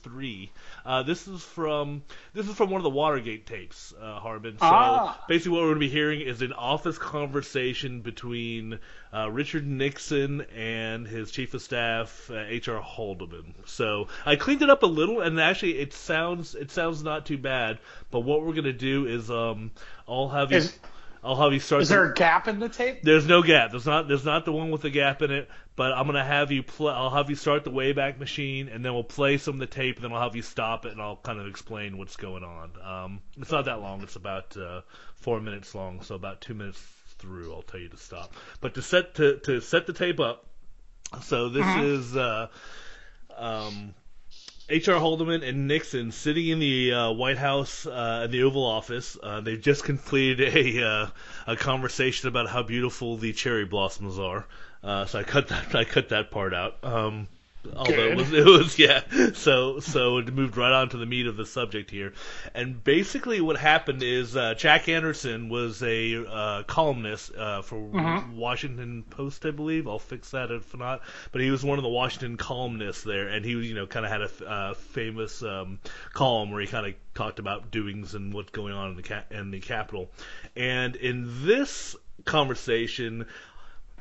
three. 0.03 0.51
Uh, 0.85 1.03
this 1.03 1.27
is 1.27 1.43
from 1.43 2.03
this 2.33 2.47
is 2.47 2.55
from 2.55 2.69
one 2.69 2.79
of 2.79 2.83
the 2.83 2.89
Watergate 2.89 3.45
tapes, 3.45 3.93
uh, 4.01 4.19
Harmon. 4.19 4.53
So 4.59 4.65
Ah. 4.65 5.23
basically, 5.27 5.51
what 5.53 5.61
we're 5.61 5.69
going 5.69 5.75
to 5.81 5.87
be 5.87 5.89
hearing 5.89 6.21
is 6.21 6.41
an 6.41 6.53
office 6.53 6.97
conversation 6.97 8.01
between 8.01 8.79
uh, 9.13 9.29
Richard 9.31 9.65
Nixon 9.65 10.41
and 10.55 11.07
his 11.07 11.31
chief 11.31 11.53
of 11.53 11.61
staff, 11.61 12.29
uh, 12.31 12.43
H.R. 12.47 12.81
Haldeman. 12.81 13.53
So 13.65 14.07
I 14.25 14.35
cleaned 14.35 14.61
it 14.61 14.69
up 14.69 14.83
a 14.83 14.87
little, 14.87 15.21
and 15.21 15.39
actually, 15.39 15.79
it 15.79 15.93
sounds 15.93 16.55
it 16.55 16.71
sounds 16.71 17.03
not 17.03 17.25
too 17.25 17.37
bad. 17.37 17.79
But 18.11 18.21
what 18.21 18.41
we're 18.41 18.53
going 18.53 18.63
to 18.65 18.73
do 18.73 19.05
is 19.07 19.29
um, 19.31 19.71
I'll 20.07 20.29
have 20.29 20.51
you. 20.51 20.57
Is- 20.57 20.77
I'll 21.23 21.35
have 21.35 21.53
you 21.53 21.59
start. 21.59 21.81
Is 21.81 21.89
the- 21.89 21.95
there 21.95 22.11
a 22.11 22.13
gap 22.13 22.47
in 22.47 22.59
the 22.59 22.69
tape? 22.69 23.01
there's 23.03 23.27
no 23.27 23.43
gap. 23.43 23.71
There's 23.71 23.85
not. 23.85 24.07
There's 24.07 24.25
not 24.25 24.45
the 24.45 24.51
one 24.51 24.71
with 24.71 24.81
the 24.81 24.89
gap 24.89 25.21
in 25.21 25.31
it. 25.31 25.49
But 25.75 25.93
I'm 25.93 26.05
gonna 26.05 26.23
have 26.23 26.51
you 26.51 26.63
play. 26.63 26.93
I'll 26.93 27.09
have 27.09 27.29
you 27.29 27.35
start 27.35 27.63
the 27.63 27.71
Wayback 27.71 28.19
Machine, 28.19 28.67
and 28.67 28.83
then 28.83 28.93
we'll 28.93 29.03
play 29.03 29.37
some 29.37 29.55
of 29.55 29.59
the 29.59 29.67
tape. 29.67 29.95
And 29.97 30.05
then 30.05 30.13
I'll 30.13 30.23
have 30.23 30.35
you 30.35 30.41
stop 30.41 30.85
it, 30.85 30.91
and 30.91 31.01
I'll 31.01 31.17
kind 31.17 31.39
of 31.39 31.47
explain 31.47 31.97
what's 31.97 32.15
going 32.17 32.43
on. 32.43 32.71
Um, 32.83 33.21
it's 33.37 33.51
not 33.51 33.65
that 33.65 33.81
long. 33.81 34.01
It's 34.01 34.15
about 34.15 34.57
uh, 34.57 34.81
four 35.15 35.39
minutes 35.39 35.73
long, 35.75 36.01
so 36.01 36.15
about 36.15 36.41
two 36.41 36.53
minutes 36.53 36.81
through, 37.19 37.53
I'll 37.53 37.61
tell 37.61 37.79
you 37.79 37.89
to 37.89 37.97
stop. 37.97 38.33
But 38.61 38.75
to 38.75 38.81
set 38.81 39.15
to 39.15 39.37
to 39.39 39.61
set 39.61 39.87
the 39.87 39.93
tape 39.93 40.19
up. 40.19 40.45
So 41.23 41.49
this 41.49 41.65
is 41.77 42.15
uh, 42.15 42.47
um, 43.35 43.93
H.R. 44.71 44.99
Haldeman 44.99 45.41
and 45.41 45.67
Nixon 45.67 46.11
sitting 46.11 46.47
in 46.47 46.59
the 46.59 46.93
uh, 46.93 47.11
White 47.11 47.39
House 47.39 47.87
uh, 47.87 48.21
in 48.25 48.31
the 48.31 48.43
Oval 48.43 48.63
Office. 48.63 49.17
Uh, 49.21 49.41
they've 49.41 49.59
just 49.59 49.83
completed 49.83 50.55
a 50.55 50.85
uh, 50.85 51.07
a 51.47 51.55
conversation 51.55 52.29
about 52.29 52.47
how 52.47 52.61
beautiful 52.61 53.17
the 53.17 53.33
cherry 53.33 53.65
blossoms 53.65 54.19
are. 54.19 54.45
Uh, 54.83 55.05
so 55.05 55.19
I 55.19 55.23
cut 55.23 55.47
that 55.47 55.73
I 55.73 55.85
cut 55.85 56.09
that 56.09 56.29
part 56.29 56.53
out. 56.53 56.77
Um, 56.83 57.27
although 57.75 58.09
it 58.11 58.15
was, 58.17 58.31
it 58.33 58.45
was 58.45 58.77
yeah. 58.79 59.01
So 59.33 59.79
so 59.79 60.17
it 60.17 60.33
moved 60.33 60.57
right 60.57 60.71
on 60.71 60.89
to 60.89 60.97
the 60.97 61.05
meat 61.05 61.27
of 61.27 61.37
the 61.37 61.45
subject 61.45 61.89
here. 61.91 62.13
And 62.53 62.83
basically 62.83 63.41
what 63.41 63.57
happened 63.57 64.03
is 64.03 64.35
uh, 64.35 64.53
Jack 64.55 64.87
Anderson 64.89 65.49
was 65.49 65.81
a 65.83 66.25
uh, 66.25 66.63
columnist 66.63 67.35
uh, 67.35 67.61
for 67.61 67.75
Mhm. 67.79 68.33
Washington 68.33 69.03
Post, 69.09 69.45
I 69.45 69.51
believe. 69.51 69.87
I'll 69.87 69.99
fix 69.99 70.31
that 70.31 70.51
if 70.51 70.75
not. 70.77 71.01
But 71.31 71.41
he 71.41 71.51
was 71.51 71.63
one 71.63 71.79
of 71.79 71.83
the 71.83 71.89
Washington 71.89 72.37
columnists 72.37 73.03
there, 73.03 73.27
and 73.27 73.43
he 73.45 73.51
you 73.51 73.73
know 73.75 73.87
kind 73.87 74.05
of 74.05 74.11
had 74.11 74.21
a 74.21 74.49
uh, 74.49 74.73
famous 74.73 75.41
um, 75.43 75.79
column 76.13 76.51
where 76.51 76.61
he 76.61 76.67
kind 76.67 76.85
of 76.87 76.93
talked 77.15 77.39
about 77.39 77.71
doings 77.71 78.15
and 78.15 78.33
what's 78.33 78.51
going 78.51 78.73
on 78.73 78.91
in 78.91 78.95
the 78.95 79.03
ca- 79.03 79.23
in 79.31 79.51
the 79.51 79.59
Capitol. 79.59 80.09
And 80.55 80.95
in 80.95 81.45
this 81.45 81.95
conversation, 82.25 83.25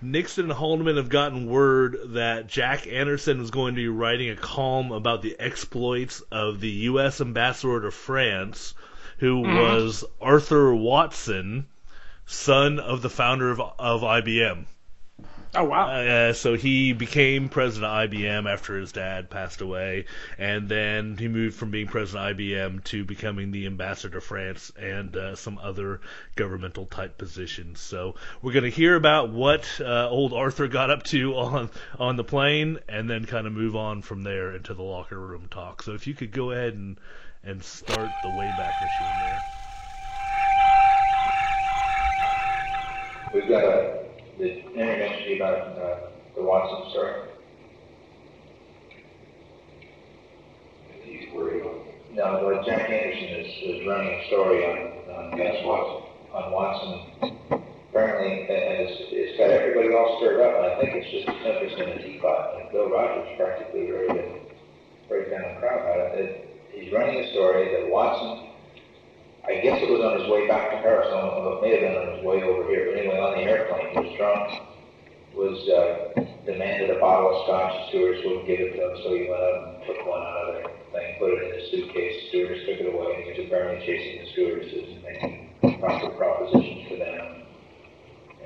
Nixon 0.00 0.44
and 0.44 0.52
Haldeman 0.52 0.96
have 0.96 1.08
gotten 1.08 1.46
word 1.46 1.98
that 2.12 2.46
Jack 2.46 2.86
Anderson 2.86 3.40
was 3.40 3.50
going 3.50 3.74
to 3.74 3.80
be 3.80 3.88
writing 3.88 4.30
a 4.30 4.36
column 4.36 4.92
about 4.92 5.22
the 5.22 5.36
exploits 5.40 6.20
of 6.30 6.60
the 6.60 6.70
U.S. 6.70 7.20
ambassador 7.20 7.80
to 7.80 7.90
France, 7.90 8.74
who 9.18 9.42
mm-hmm. 9.42 9.56
was 9.56 10.04
Arthur 10.20 10.72
Watson, 10.74 11.66
son 12.26 12.78
of 12.78 13.02
the 13.02 13.10
founder 13.10 13.50
of, 13.50 13.60
of 13.60 14.02
IBM. 14.02 14.66
Oh 15.54 15.64
wow. 15.64 15.88
Uh, 15.88 16.32
so 16.34 16.54
he 16.54 16.92
became 16.92 17.48
president 17.48 17.90
of 17.90 18.10
IBM 18.10 18.50
after 18.50 18.78
his 18.78 18.92
dad 18.92 19.30
passed 19.30 19.62
away, 19.62 20.04
and 20.36 20.68
then 20.68 21.16
he 21.16 21.26
moved 21.26 21.56
from 21.56 21.70
being 21.70 21.86
president 21.86 22.30
of 22.30 22.36
IBM 22.36 22.84
to 22.84 23.04
becoming 23.04 23.50
the 23.50 23.66
ambassador 23.66 24.20
to 24.20 24.20
France 24.20 24.70
and 24.78 25.16
uh, 25.16 25.34
some 25.36 25.58
other 25.58 26.00
governmental 26.36 26.84
type 26.84 27.16
positions. 27.16 27.80
So 27.80 28.16
we're 28.42 28.52
going 28.52 28.64
to 28.64 28.70
hear 28.70 28.94
about 28.94 29.30
what 29.30 29.80
uh, 29.80 30.08
old 30.10 30.34
Arthur 30.34 30.68
got 30.68 30.90
up 30.90 31.04
to 31.04 31.34
on 31.36 31.70
on 31.98 32.16
the 32.16 32.24
plane, 32.24 32.78
and 32.88 33.08
then 33.08 33.24
kind 33.24 33.46
of 33.46 33.54
move 33.54 33.74
on 33.74 34.02
from 34.02 34.22
there 34.22 34.54
into 34.54 34.74
the 34.74 34.82
locker 34.82 35.18
room 35.18 35.48
talk. 35.50 35.82
So 35.82 35.94
if 35.94 36.06
you 36.06 36.14
could 36.14 36.32
go 36.32 36.50
ahead 36.50 36.74
and 36.74 36.98
and 37.42 37.62
start 37.62 38.10
the 38.22 38.28
Wayback 38.28 38.72
Machine 38.82 39.18
there. 39.20 39.42
We've 43.32 43.48
got 43.48 43.64
a, 43.64 43.98
the 44.38 44.64
intervention 44.72 45.36
about 45.36 45.78
uh, 45.78 45.98
the 46.36 46.42
Watson 46.42 46.90
story. 46.92 47.28
He's 51.02 51.32
worried. 51.34 51.64
No, 52.12 52.40
but 52.42 52.64
Jack 52.64 52.88
Anderson 52.88 53.28
is, 53.40 53.52
is 53.62 53.86
running 53.86 54.14
a 54.14 54.26
story 54.28 54.64
on, 54.64 54.78
on 55.14 55.36
Gus 55.36 55.56
Watson, 55.64 56.08
on 56.32 56.52
Watson. 56.52 57.34
Apparently, 57.90 58.46
and 58.46 58.86
it's, 58.86 58.96
it's 59.10 59.38
got 59.38 59.50
everybody 59.50 59.88
all 59.94 60.18
stirred 60.20 60.40
up, 60.44 60.54
and 60.54 60.66
I 60.70 60.80
think 60.80 61.02
it's 61.02 61.10
just 61.10 61.26
a 61.26 61.34
tempest 61.42 61.74
in 61.82 61.88
a 61.88 61.98
teapot. 61.98 62.60
And 62.60 62.70
Bill 62.70 62.88
Rogers 62.90 63.34
practically 63.36 63.90
ready 63.90 64.12
to 64.14 64.24
break 65.08 65.30
down 65.30 65.42
the 65.42 65.60
crowd 65.60 65.82
about 65.82 66.18
it. 66.18 66.46
He's 66.70 66.92
running 66.92 67.24
a 67.24 67.32
story 67.32 67.74
that 67.74 67.90
Watson 67.90 68.47
I 69.58 69.60
guess 69.60 69.82
it 69.82 69.90
was 69.90 69.98
on 70.06 70.22
his 70.22 70.30
way 70.30 70.46
back 70.46 70.70
to 70.70 70.78
Paris, 70.86 71.10
although 71.10 71.58
it 71.58 71.66
may 71.66 71.74
have 71.74 71.82
been 71.82 71.98
on 71.98 72.14
his 72.14 72.22
way 72.22 72.46
over 72.46 72.62
here, 72.70 72.94
but 72.94 73.02
anyway, 73.02 73.18
on 73.18 73.34
the 73.34 73.42
airplane, 73.42 73.90
he 73.90 73.98
was 74.06 74.14
drunk, 74.14 74.46
was, 75.34 75.58
uh, 75.66 76.14
demanded 76.46 76.94
a 76.94 76.98
bottle 77.02 77.34
of 77.34 77.42
scotch, 77.42 77.74
the 77.74 77.82
stewardess 77.90 78.22
wouldn't 78.22 78.46
give 78.46 78.62
it 78.62 78.78
to 78.78 78.86
him, 78.86 78.94
so 79.02 79.18
he 79.18 79.26
went 79.26 79.42
up 79.42 79.58
and 79.58 79.74
took 79.82 79.98
one 80.06 80.22
out 80.22 80.46
of 80.46 80.62
their 80.62 80.70
thing, 80.94 81.10
put 81.18 81.34
it 81.34 81.42
in 81.42 81.50
his 81.58 81.66
suitcase, 81.74 82.14
the 82.22 82.24
stewardess 82.30 82.62
took 82.70 82.78
it 82.78 82.86
away, 82.86 83.10
and 83.18 83.22
he 83.26 83.30
was 83.34 83.40
apparently 83.50 83.82
chasing 83.82 84.14
the 84.22 84.26
stewardesses 84.30 84.86
and 84.94 85.02
making 85.02 85.34
proper 85.82 86.10
propositions 86.14 86.86
to 86.86 86.94
them. 87.02 87.26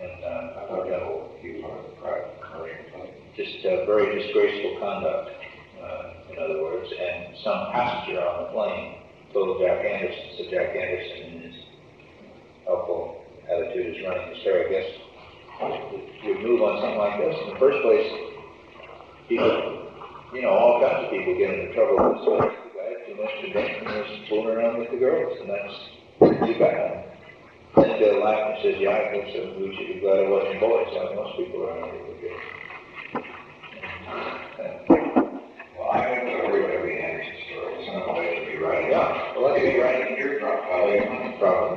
And, 0.01 0.17
uh, 0.17 0.49
I 0.49 0.63
thought 0.65 0.89
that 0.89 1.05
was, 1.13 1.29
he 1.45 1.61
on 1.61 1.77
a 1.77 1.93
private 2.01 2.41
commercial. 2.41 3.05
Just, 3.37 3.61
uh, 3.69 3.85
very 3.85 4.17
disgraceful 4.17 4.81
conduct, 4.81 5.29
uh, 5.77 6.33
in 6.33 6.41
other 6.41 6.65
words, 6.65 6.89
and 6.89 7.37
some 7.45 7.69
passenger 7.69 8.25
on 8.25 8.49
the 8.49 8.51
plane 8.57 9.02
told 9.33 9.61
Jack 9.61 9.85
Anderson, 9.85 10.25
so 10.39 10.45
Jack 10.51 10.77
Anderson 10.77 11.19
in 11.33 11.41
his 11.49 11.57
helpful 12.67 13.25
attitude 13.51 13.97
is 13.97 14.03
running 14.07 14.29
the 14.35 14.41
story, 14.41 14.67
I 14.67 14.71
guess, 14.71 14.89
would 16.25 16.41
move 16.43 16.63
on 16.63 16.81
something 16.81 16.99
like 16.99 17.19
this. 17.21 17.37
In 17.45 17.55
the 17.55 17.59
first 17.59 17.79
place, 17.83 18.11
people, 19.29 19.89
you 20.35 20.43
know, 20.43 20.51
all 20.55 20.81
kinds 20.81 21.05
of 21.07 21.11
people 21.11 21.35
get 21.37 21.51
into 21.51 21.75
trouble 21.75 21.97
with 22.13 22.21
this. 22.25 22.57
The 22.65 22.71
guy 22.79 22.93
too 23.07 23.17
much 23.21 23.35
and 23.45 23.85
was 23.87 24.29
fooling 24.29 24.57
around 24.57 24.79
with 24.79 24.91
the 24.91 24.99
girls, 24.99 25.37
and 25.41 25.49
that's 25.51 25.77
too 26.21 26.59
bad. 26.59 27.09
Then 27.77 27.99
Bill 27.99 28.21
laughed 28.21 28.61
and 28.61 28.75
says, 28.75 28.77
yeah, 28.81 28.93
I 29.01 29.11
think 29.11 29.33
so. 29.33 29.41
We 29.57 29.73
should 29.77 29.89
be 29.97 30.01
glad 30.05 30.21
it 30.21 30.29
wasn't 30.29 30.61
boys, 30.61 30.93
like 30.93 31.17
most 31.17 31.37
people 31.41 31.65
around 31.65 31.89
here 31.89 32.05
would 32.05 32.21
be. 32.21 32.29
Well, 35.73 35.89
I 35.91 36.05
went 36.05 36.25
to 36.29 36.33
every 36.45 36.63
every 36.69 36.95
Anderson 37.01 37.33
story. 37.49 37.73
Some 37.89 37.97
of 37.97 38.13
them 38.13 38.25
should 38.29 38.47
be 38.53 38.59
right. 38.61 38.93
Yeah, 38.93 39.33
well, 39.41 39.57
that's 39.57 39.65
You're 39.65 39.85
right. 39.85 40.05
right. 40.05 40.19
You're 40.19 40.39
drunk. 40.39 40.61
Well, 40.69 40.85
Well, 40.85 40.89
you're 40.93 41.01
your 41.01 41.13
money's 41.17 41.39
problem. 41.41 41.73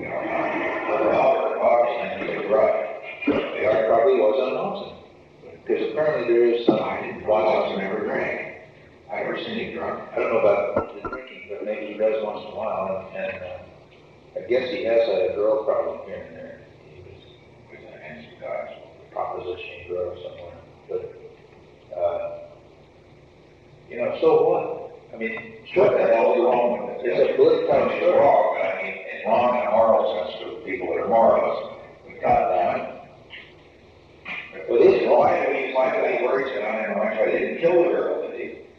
You 0.00 0.08
know, 0.08 1.12
Albert 1.12 1.60
Watson, 1.60 2.24
you're 2.24 2.48
right. 2.48 2.80
The 3.28 3.62
art 3.68 3.84
probably 3.88 4.16
was 4.16 4.36
on 4.40 4.52
Watson. 4.56 4.96
Because 5.60 5.84
apparently 6.04 6.34
there 6.34 6.46
is 6.46 6.66
some 6.66 6.80
I 6.82 7.00
didn't, 7.00 7.26
Watson 7.26 7.54
Watson 7.54 7.78
never 7.78 8.04
drank. 8.04 8.56
I 9.12 9.16
never 9.22 9.38
seen 9.38 9.58
him 9.58 9.76
drunk. 9.76 10.02
I 10.12 10.16
don't 10.18 10.32
know 10.32 10.40
about 10.40 10.94
the 11.02 11.08
drinking, 11.08 11.48
but 11.48 11.64
maybe 11.64 11.92
he 11.92 11.98
does 11.98 12.22
once 12.24 12.44
in 12.44 12.52
a 12.52 12.56
while, 12.56 13.08
and, 13.08 13.16
and, 13.16 13.42
uh, 13.42 13.58
I 14.36 14.40
guess 14.48 14.68
he 14.70 14.84
has 14.84 15.00
a 15.08 15.32
girl 15.36 15.64
problem 15.64 16.00
here 16.06 16.24
and 16.28 16.36
there. 16.36 16.60
He 16.92 17.00
was 17.00 17.22
He 17.70 17.76
was 17.76 17.84
a 17.94 17.98
handsome 17.98 18.34
guy. 18.40 18.76
propositioning 19.14 19.88
girl 19.88 20.16
somewhere, 20.22 20.58
but, 20.90 21.96
uh, 21.96 22.38
you 23.88 23.96
know, 23.98 24.18
so 24.20 24.48
what? 24.48 25.14
I 25.14 25.16
mean, 25.16 25.54
What 25.76 25.92
the 25.92 25.98
hell 26.12 26.34
is 26.34 26.40
wrong 26.42 26.96
with 26.98 27.06
it? 27.06 27.14
It's 27.14 27.32
a 27.32 27.36
good 27.36 27.62
it's 27.62 27.96
story. 27.96 28.18
wrong, 28.18 28.58
I 28.58 28.82
mean, 28.82 28.94
it's 29.14 29.24
wrong 29.26 29.56
in 29.60 29.68
a 29.68 29.70
moral 29.70 30.02
sense 30.18 30.42
to 30.42 30.64
people 30.66 30.88
that 30.88 31.04
are 31.04 31.08
moralists. 31.08 31.78
But 32.04 32.20
goddamn 32.20 32.80
it. 32.80 32.94
Well, 34.68 34.82
it 34.82 35.02
is 35.02 35.06
wrong. 35.06 35.18
Why 35.18 35.46
do 35.46 35.52
he, 35.54 35.72
why 35.74 35.94
do 35.94 36.02
they 36.02 36.22
worry 36.24 36.50
so 36.50 36.62
I 36.64 36.86
don't 36.86 36.96
know, 36.96 37.02
I 37.64 37.68
didn't 37.68 37.82
kill 37.82 37.84
the 37.84 37.96
girl. 37.96 38.20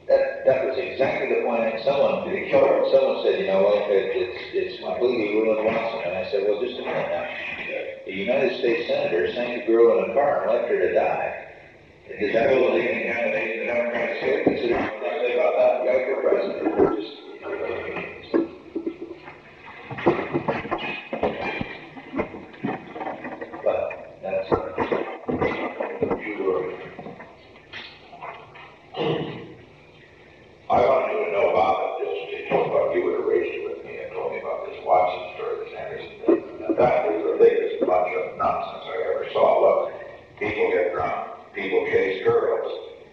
That, 0.07 0.45
that 0.45 0.65
was 0.69 0.77
exactly 0.77 1.33
the 1.33 1.41
point, 1.41 1.63
and 1.65 1.83
someone, 1.83 2.29
Did 2.29 2.45
he 2.45 2.51
kill 2.51 2.61
her? 2.61 2.85
someone 2.93 3.25
said, 3.25 3.39
you 3.41 3.47
know, 3.47 3.63
what, 3.63 3.89
it, 3.89 4.13
it's, 4.13 4.37
it's 4.53 4.77
completely 4.83 5.33
ruined 5.33 5.65
Watson, 5.65 6.05
and 6.05 6.13
I 6.13 6.29
said, 6.29 6.45
well, 6.45 6.61
just 6.61 6.77
a 6.77 6.85
minute 6.85 7.09
now. 7.09 7.25
The 8.05 8.13
United 8.13 8.59
States 8.59 8.87
Senator 8.87 9.33
sank 9.33 9.63
a 9.63 9.65
girl 9.65 10.03
in 10.03 10.11
a 10.11 10.13
car 10.13 10.43
and 10.45 10.51
left 10.53 10.69
her 10.69 10.77
to 10.77 10.93
die. 10.93 11.57
Is 12.07 12.33
that 12.33 12.49
kill 12.49 12.69
the 12.69 12.69
really 12.69 12.85
leading 12.85 13.11
candidate, 13.11 13.65
the 13.65 13.65
Democrats 13.65 14.21
did? 14.21 14.45
consider, 14.45 14.77
about 14.77 15.57
that, 15.57 15.89
guy 15.89 16.05
for 16.05 16.21
president, 16.21 16.69
or 16.77 16.93
just, 17.01 17.17
but, 23.65 23.89
that's, 24.21 24.45
you 26.21 26.45
were, 26.45 26.77
I 30.65 30.81
wanted 30.81 31.13
you 31.13 31.25
to 31.25 31.31
know 31.31 31.53
about 31.53 32.01
it, 32.01 32.09
just 32.09 32.25
to 32.25 32.49
talk 32.49 32.65
about, 32.65 32.95
you 32.95 33.05
would 33.05 33.21
have 33.21 33.29
raised 33.29 33.53
it 33.53 33.63
with 33.69 33.85
me 33.85 34.01
and 34.01 34.09
told 34.17 34.33
me 34.33 34.41
about 34.41 34.65
this 34.65 34.81
Watson 34.81 35.21
story, 35.37 35.61
this 35.61 35.77
Anderson 35.77 36.17
thing. 36.25 36.41
And 36.65 36.73
that 36.73 37.05
is 37.13 37.21
the 37.21 37.37
biggest 37.37 37.85
bunch 37.85 38.09
of 38.17 38.33
nonsense 38.41 38.81
I 38.89 38.97
ever 39.13 39.29
saw. 39.29 39.61
Look, 39.61 39.93
people 40.41 40.65
get 40.73 40.89
drunk, 40.89 41.53
people 41.53 41.85
chase 41.85 42.25
girls, 42.25 42.65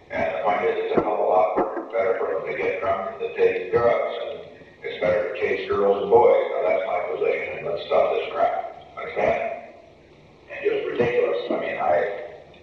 and 0.09 0.33
the 0.33 0.39
point 0.41 0.65
is, 0.65 0.89
it's 0.89 0.97
a 0.97 1.05
hell 1.05 1.13
of 1.13 1.19
a 1.19 1.29
lot 1.29 1.53
more 1.61 1.85
better 1.93 2.17
for 2.17 2.41
them 2.41 2.41
to 2.49 2.57
get 3.19 3.35
drunk 3.35 3.37
than 3.37 3.71
drugs, 3.71 4.15
and 4.23 4.39
it's 4.83 4.99
better 5.01 5.33
to 5.33 5.39
chase 5.39 5.69
girls 5.69 6.01
and 6.03 6.09
boys. 6.09 6.43
Now 6.51 6.61
that's 6.67 6.85
my 6.87 6.99
position, 7.13 7.57
and 7.59 7.67
let's 7.67 7.85
stop 7.87 8.13
this 8.15 8.27
crap. 8.33 8.53
Understand? 8.97 9.41
And 10.51 10.59
just 10.63 10.85
ridiculous. 10.87 11.39
I 11.51 11.57
mean, 11.59 11.77
I, 11.77 11.95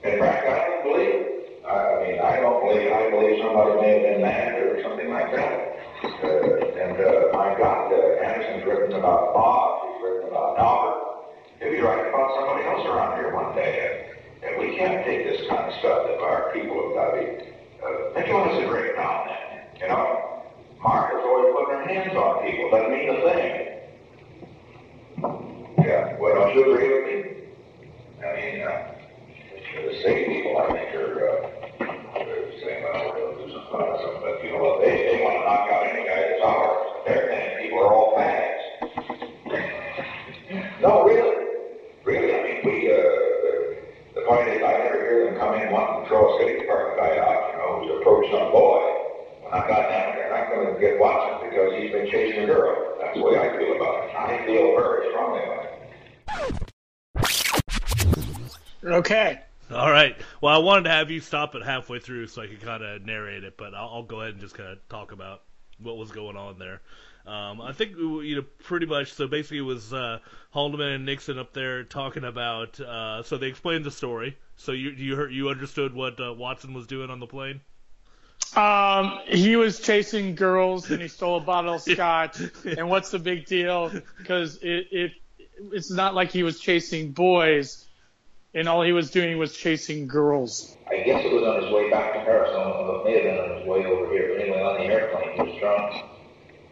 in 0.04 0.18
fact, 0.18 0.46
I 0.46 0.58
don't 0.66 0.84
believe 0.84 1.14
it. 1.14 1.26
I, 1.66 1.74
I 1.74 1.96
mean, 2.08 2.18
I 2.20 2.36
don't 2.40 2.60
believe, 2.66 2.90
I 2.92 3.10
believe 3.10 3.36
somebody 3.42 3.80
may 3.80 3.92
have 4.00 4.02
been 4.02 4.22
mad 4.22 4.62
or 4.62 4.82
something 4.82 5.10
like 5.10 5.30
that. 5.34 5.76
Uh, 6.00 6.80
and, 6.80 6.96
uh, 6.96 7.28
my 7.36 7.54
God, 7.58 7.92
uh, 7.92 8.24
Anderson's 8.24 8.64
written 8.66 8.96
about 8.98 9.34
Bob, 9.34 9.84
he's 9.84 10.02
written 10.02 10.28
about 10.28 10.58
Albert. 10.58 10.96
He'll 11.60 11.70
be 11.70 11.80
writing 11.80 12.08
about 12.08 12.32
somebody 12.36 12.64
else 12.64 12.86
around 12.88 13.18
here 13.20 13.34
one 13.34 13.54
day. 13.54 13.76
And, 13.84 14.48
and 14.48 14.52
we 14.58 14.76
can't 14.76 15.04
take 15.04 15.24
this 15.28 15.46
kind 15.48 15.68
of 15.70 15.74
stuff 15.80 16.06
that 16.08 16.18
our 16.20 16.50
people 16.54 16.76
have 16.88 16.94
got 16.96 17.10
to 17.12 17.20
be, 17.20 17.26
uh, 17.84 18.14
they're 18.16 18.24
giving 18.26 18.48
us 18.48 18.64
a 18.64 18.68
break 18.68 18.96
now 18.96 19.24
and 19.24 19.30
then. 19.30 19.36
You 19.80 19.88
know, 19.88 20.42
Martha's 20.82 21.20
always 21.22 21.52
putting 21.54 21.74
her 21.76 21.84
hands 21.86 22.16
on 22.16 22.44
people. 22.48 22.70
Doesn't 22.70 22.92
mean 22.92 23.08
a 23.10 23.20
thing. 23.28 23.52
Yeah, 25.84 26.16
well, 26.18 26.34
don't 26.34 26.54
you 26.56 26.72
agree 26.72 26.88
with 26.88 27.04
me? 27.04 27.16
I 28.24 28.36
mean, 28.36 28.62
uh, 28.62 28.70
the 29.86 29.98
state 30.00 30.26
people, 30.28 30.58
I 30.58 30.72
think, 30.72 30.94
are, 30.94 31.28
uh, 31.28 31.48
they're 32.14 32.52
saying, 32.60 32.84
well, 32.84 33.12
we're 33.14 33.32
gonna 33.32 33.46
do 33.46 33.52
some 33.52 33.64
fun 33.72 33.80
or 33.88 33.96
something, 34.00 34.20
but 34.20 34.44
you 34.44 34.52
know 34.52 34.60
what, 34.62 34.80
they, 34.84 34.90
they 35.08 35.24
wanna 35.24 35.40
knock 35.40 35.70
out 35.72 35.86
any 35.86 36.04
guy 36.06 36.20
that's 36.20 36.42
ours. 36.44 36.86
They're 37.06 37.26
saying 37.28 37.62
people 37.64 37.78
are 37.80 37.92
all 37.94 38.14
fags. 38.16 38.60
No, 40.82 41.04
really, 41.04 41.46
really, 42.04 42.34
I 42.34 42.42
mean, 42.42 42.60
we, 42.64 42.90
uh, 42.92 42.96
the- 42.96 43.76
the 44.16 44.20
point 44.26 44.48
is, 44.48 44.62
I 44.62 44.72
never 44.84 45.00
hear 45.00 45.24
them 45.30 45.38
come 45.38 45.54
in 45.54 45.72
wanting 45.72 46.02
to 46.04 46.08
throw 46.08 46.36
a 46.36 46.38
city 46.40 46.60
department 46.60 46.98
guy 46.98 47.16
out, 47.18 47.52
you 47.52 47.58
know, 47.58 47.68
who's 47.80 48.00
approached 48.00 48.30
some 48.32 48.50
boy. 48.52 48.80
When 49.44 49.52
I 49.54 49.60
got 49.68 49.88
down 49.88 50.14
there, 50.16 50.34
I'm 50.34 50.50
gonna 50.52 50.78
get 50.80 50.98
Watson 51.00 51.48
because 51.48 51.72
he's 51.78 51.90
been 51.92 51.99
chasing 52.10 52.44
a 52.44 52.46
girl. 52.46 52.96
That's 53.00 53.16
the 53.16 53.22
way 53.22 53.38
I 53.38 53.56
feel 53.56 53.76
about 53.76 54.04
it. 54.04 54.14
I 54.14 54.46
feel 54.46 54.76
very 54.76 55.08
strongly 55.10 55.42
about 55.44 55.64
it. 55.64 55.80
Okay. 58.84 59.40
All 59.72 59.90
right. 59.90 60.16
Well, 60.40 60.54
I 60.54 60.58
wanted 60.58 60.84
to 60.84 60.90
have 60.90 61.10
you 61.10 61.20
stop 61.20 61.54
it 61.54 61.64
halfway 61.64 62.00
through 62.00 62.26
so 62.26 62.42
I 62.42 62.48
could 62.48 62.60
kind 62.60 62.82
of 62.82 63.04
narrate 63.04 63.44
it, 63.44 63.56
but 63.56 63.74
I'll, 63.74 63.88
I'll 63.88 64.02
go 64.02 64.20
ahead 64.20 64.32
and 64.32 64.40
just 64.40 64.54
kind 64.54 64.70
of 64.70 64.88
talk 64.88 65.12
about 65.12 65.42
what 65.78 65.96
was 65.96 66.10
going 66.10 66.36
on 66.36 66.58
there. 66.58 66.80
Um, 67.26 67.60
I 67.60 67.72
think 67.72 67.96
you 67.96 68.36
know 68.36 68.44
pretty 68.64 68.86
much. 68.86 69.12
So 69.12 69.28
basically, 69.28 69.58
it 69.58 69.62
was 69.62 69.92
uh, 69.92 70.18
Haldeman 70.54 70.94
and 70.94 71.06
Nixon 71.06 71.38
up 71.38 71.52
there 71.52 71.84
talking 71.84 72.24
about. 72.24 72.80
Uh, 72.80 73.22
so 73.22 73.36
they 73.36 73.46
explained 73.46 73.84
the 73.84 73.90
story. 73.90 74.36
So 74.56 74.72
you 74.72 74.90
you 74.90 75.16
heard 75.16 75.32
you 75.32 75.48
understood 75.50 75.94
what 75.94 76.18
uh, 76.20 76.32
Watson 76.32 76.72
was 76.72 76.86
doing 76.86 77.10
on 77.10 77.20
the 77.20 77.26
plane. 77.26 77.60
Um, 78.56 79.20
he 79.26 79.56
was 79.56 79.80
chasing 79.80 80.34
girls 80.34 80.90
and 80.90 81.00
he 81.00 81.08
stole 81.08 81.38
a 81.38 81.40
bottle 81.40 81.74
of 81.74 81.82
scotch. 81.82 82.40
and 82.64 82.88
what's 82.88 83.10
the 83.10 83.18
big 83.18 83.46
deal? 83.46 83.92
Because 84.18 84.56
it, 84.62 84.86
it 84.90 85.12
it's 85.72 85.90
not 85.90 86.14
like 86.14 86.30
he 86.30 86.42
was 86.42 86.58
chasing 86.58 87.12
boys, 87.12 87.86
and 88.54 88.68
all 88.68 88.82
he 88.82 88.92
was 88.92 89.10
doing 89.10 89.38
was 89.38 89.56
chasing 89.56 90.06
girls. 90.06 90.76
I 90.88 91.02
guess 91.02 91.24
it 91.24 91.32
was 91.32 91.44
on 91.44 91.62
his 91.62 91.72
way 91.72 91.90
back 91.90 92.14
to 92.14 92.20
Paris, 92.24 92.50
or 92.50 93.00
it 93.00 93.04
may 93.04 93.14
have 93.14 93.22
been 93.22 93.38
on 93.38 93.58
his 93.58 93.66
way 93.66 93.84
over 93.86 94.10
here, 94.12 94.34
but 94.34 94.42
anyway, 94.42 94.62
on 94.62 94.78
the 94.78 94.84
airplane, 94.84 95.34
he 95.36 95.42
was 95.52 95.60
drunk, 95.60 96.04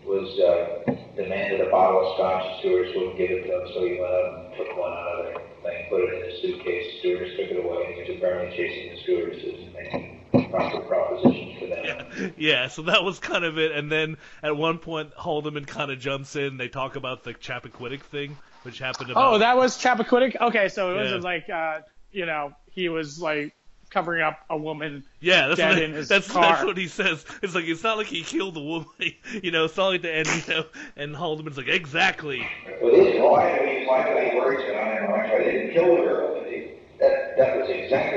was, 0.04 0.28
uh, 0.40 0.92
demanded 1.16 1.61
a 1.61 1.70
bottle 1.70 2.00
of 2.00 2.16
scotch, 2.16 2.42
the 2.42 2.58
stewardess 2.61 2.97
wouldn't 2.97 3.18
give 3.18 3.30
it 3.30 3.47
to 3.47 3.61
him, 3.61 3.68
so 3.75 3.85
he 3.85 4.00
went 4.00 4.12
up 4.12 4.47
and 4.47 4.56
took 4.56 4.76
one 4.76 4.92
out 4.92 5.20
of 5.20 5.35
the 5.35 5.40
thing, 5.62 5.87
put 5.90 6.00
it 6.00 6.14
in 6.16 6.30
his 6.30 6.42
suitcase, 6.42 6.87
the 6.94 6.99
stewardess 7.00 7.37
took 7.37 7.50
it 7.52 7.64
away, 7.64 7.85
and 7.87 7.94
he 7.94 8.00
was 8.00 8.11
apparently 8.18 8.56
chasing 8.56 8.94
the 8.94 8.99
stewardesses 9.02 9.58
and 9.62 9.73
making 9.75 10.08
proper 10.50 10.81
propositions 10.81 11.59
to 11.61 11.67
them. 11.69 12.33
Yeah, 12.37 12.69
so 12.69 12.83
that 12.83 13.05
was 13.05 13.19
kind 13.19 13.45
of 13.45 13.59
it. 13.59 13.73
And 13.73 13.90
then 13.93 14.17
at 14.43 14.57
one 14.57 14.78
point, 14.78 15.14
Haldeman 15.14 15.67
kind 15.67 15.90
of 15.90 15.99
jumps 16.00 16.35
in. 16.37 16.57
They 16.57 16.69
talk 16.69 16.97
about 16.97 17.23
the 17.25 17.33
Chappaquiddick 17.35 18.02
thing, 18.02 18.37
which 18.64 18.78
happened 18.78 19.11
about. 19.11 19.35
Oh, 19.35 19.38
that 19.38 19.57
was 19.57 19.78
Chappaquiddick. 19.81 20.40
Okay, 20.40 20.69
so 20.69 20.90
it 20.93 20.97
Yeah. 20.97 21.02
wasn't 21.02 21.23
like 21.25 21.49
uh, 21.49 21.81
you 22.11 22.26
know 22.26 22.52
he 22.71 22.88
was 22.88 23.21
like 23.21 23.55
covering 23.90 24.23
up 24.23 24.38
a 24.50 24.57
woman. 24.57 25.05
Yeah, 25.21 25.47
that's 25.49 25.59
dead 25.59 25.75
what, 25.75 25.83
in 25.83 25.93
his 25.95 26.09
that's, 26.09 26.31
car. 26.31 26.43
that's 26.43 26.64
what 26.64 26.76
he 26.76 26.88
says. 26.88 27.25
It's 27.43 27.55
like 27.55 27.64
it's 27.67 27.83
not 27.85 27.97
like 27.99 28.09
he 28.09 28.23
killed 28.23 28.55
the 28.55 28.61
woman, 28.62 28.87
you 29.43 29.50
know. 29.50 29.64
It's 29.67 29.76
not 29.76 29.88
like 29.88 30.02
the 30.02 30.12
end, 30.14 30.28
you 30.28 30.55
know. 30.55 30.64
And 30.97 31.14
Haldeman's 31.14 31.57
like, 31.57 31.69
exactly. 31.69 32.47
Well, 32.83 32.93
this, 32.93 33.17
oh, 33.21 33.37
I 33.37 33.64
mean, 33.64 33.87
why 33.87 34.02
did 34.05 34.33
he 34.33 34.38
worry 34.38 34.57
so 34.67 34.73
I 34.75 35.35
I 35.35 35.38
didn't 35.45 35.73
kill 35.73 35.97
the 35.97 36.02
girl. 36.02 36.43
did 36.43 36.52
he? 36.52 36.73
That, 36.99 37.37
that 37.38 37.69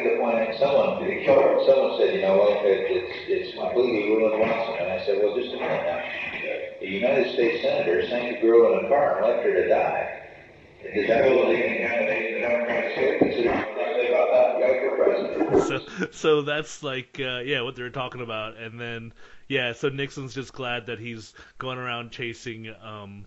exactly 0.01 0.17
the 0.17 1.25
someone, 1.25 1.65
someone 1.65 1.99
said, 1.99 2.15
you 2.15 2.21
know 2.21 2.35
it's, 2.63 3.13
it's, 3.27 3.51
he 3.53 4.13
ruined 4.15 4.39
Watson, 4.39 4.75
and 4.79 4.91
I 4.91 5.05
said, 5.05 5.19
well, 5.23 5.35
just 5.35 5.53
a 5.53 5.57
minute 5.57 5.85
now. 5.85 6.01
The 6.79 6.87
United 6.87 7.33
States 7.33 7.63
Senator 7.63 8.07
sank 8.07 8.37
a 8.37 8.41
girl 8.41 8.79
in 8.79 8.85
a 8.85 8.89
car 8.89 9.17
and 9.17 9.27
left 9.27 9.43
her 9.43 9.53
to 9.53 9.67
die. 9.67 10.17
Is 10.83 11.07
that 11.07 11.23
what 11.29 11.47
the 11.47 11.53
they? 11.53 12.31
So, 15.67 15.79
so 16.11 16.41
that's 16.41 16.81
like, 16.83 17.19
uh, 17.19 17.39
yeah, 17.39 17.61
what 17.61 17.75
they're 17.75 17.89
talking 17.89 18.21
about. 18.21 18.57
And 18.57 18.79
then, 18.79 19.13
yeah, 19.47 19.73
so 19.73 19.89
Nixon's 19.89 20.33
just 20.33 20.53
glad 20.53 20.87
that 20.87 20.99
he's 20.99 21.33
going 21.59 21.77
around 21.77 22.11
chasing 22.11 22.73
um, 22.83 23.25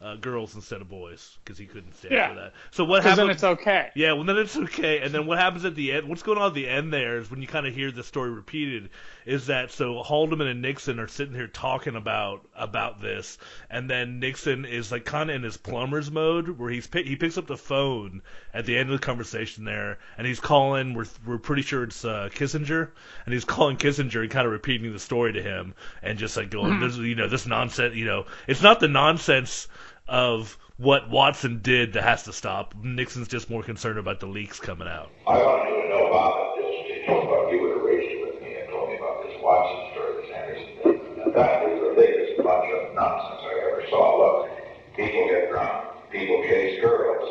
uh, 0.00 0.14
girls 0.16 0.54
instead 0.54 0.80
of 0.80 0.88
boys 0.88 1.36
because 1.44 1.58
he 1.58 1.66
couldn't 1.66 1.94
stand 1.96 2.14
Yeah. 2.14 2.28
for 2.28 2.34
that. 2.36 2.52
So 2.70 2.84
what 2.84 3.02
happens? 3.02 3.18
then 3.18 3.30
it's 3.30 3.44
okay. 3.44 3.90
Yeah, 3.96 4.12
well 4.12 4.24
then 4.24 4.38
it's 4.38 4.56
okay. 4.56 5.00
And 5.00 5.12
then 5.12 5.26
what 5.26 5.38
happens 5.38 5.64
at 5.64 5.74
the 5.74 5.92
end? 5.92 6.08
What's 6.08 6.22
going 6.22 6.38
on 6.38 6.48
at 6.48 6.54
the 6.54 6.68
end 6.68 6.92
there 6.92 7.18
is 7.18 7.30
when 7.30 7.42
you 7.42 7.48
kind 7.48 7.66
of 7.66 7.74
hear 7.74 7.90
the 7.90 8.04
story 8.04 8.30
repeated, 8.30 8.90
is 9.26 9.46
that 9.46 9.72
so 9.72 10.02
Haldeman 10.02 10.46
and 10.46 10.62
Nixon 10.62 11.00
are 11.00 11.08
sitting 11.08 11.34
here 11.34 11.48
talking 11.48 11.96
about 11.96 12.46
about 12.54 13.00
this, 13.00 13.38
and 13.70 13.90
then 13.90 14.20
Nixon 14.20 14.64
is 14.64 14.92
like 14.92 15.04
kind 15.04 15.30
of 15.30 15.36
in 15.36 15.42
his 15.42 15.56
plumber's 15.56 16.10
mode 16.10 16.48
where 16.58 16.70
he's 16.70 16.88
he 16.92 17.16
picks 17.16 17.36
up 17.36 17.46
the 17.48 17.56
phone 17.56 18.22
at 18.54 18.66
the 18.66 18.76
end 18.78 18.90
of 18.90 19.00
the 19.00 19.04
conversation 19.04 19.64
there, 19.64 19.98
and 20.16 20.26
he's 20.26 20.40
calling. 20.40 20.94
We're 20.94 21.06
we're 21.26 21.38
pretty 21.38 21.62
sure 21.62 21.82
it's 21.82 22.04
uh, 22.04 22.28
Kissinger, 22.32 22.90
and 23.24 23.34
he's 23.34 23.44
calling 23.44 23.76
Kissinger 23.76 24.20
and 24.22 24.30
kind 24.30 24.46
of 24.46 24.52
repeating 24.52 24.92
the 24.92 24.98
story 25.00 25.32
to 25.32 25.42
him, 25.42 25.74
and 26.02 26.18
just 26.18 26.36
like 26.36 26.50
going, 26.50 26.78
this 26.78 26.96
you 26.96 27.16
know 27.16 27.28
this 27.28 27.46
nonsense, 27.46 27.96
you 27.96 28.04
know, 28.04 28.26
it's 28.46 28.62
not 28.62 28.78
the 28.78 28.88
nonsense 28.88 29.66
of 30.08 30.56
what 30.78 31.10
Watson 31.10 31.60
did 31.62 31.92
that 31.94 32.04
has 32.04 32.22
to 32.24 32.32
stop. 32.32 32.74
Nixon's 32.82 33.28
just 33.28 33.50
more 33.50 33.62
concerned 33.62 33.98
about 33.98 34.20
the 34.20 34.26
leaks 34.26 34.60
coming 34.60 34.88
out. 34.88 35.10
I 35.26 35.34
know 35.34 36.06
about 36.08 36.56
you 36.56 37.06
know, 37.06 37.22
about 37.22 37.52
you 37.52 37.62
with 37.62 38.42
me 38.42 38.54
and 38.54 38.68
told 38.70 38.88
me 38.88 38.96
about 38.96 39.24
this 39.24 39.36
Watson 39.42 39.92
story, 39.92 40.22
this 40.22 40.30
Anderson 40.34 40.70
thing. 40.82 41.32
That 41.34 41.62
is 41.68 41.80
the 41.82 41.94
biggest 41.96 42.42
bunch 42.42 42.70
of 42.72 42.94
nonsense 42.94 43.42
I 43.42 43.52
ever 43.70 43.82
saw. 43.90 44.18
Look, 44.18 44.50
people 44.96 45.28
get 45.28 45.50
drunk, 45.50 46.10
people 46.10 46.42
chase 46.44 46.80
girls, 46.80 47.28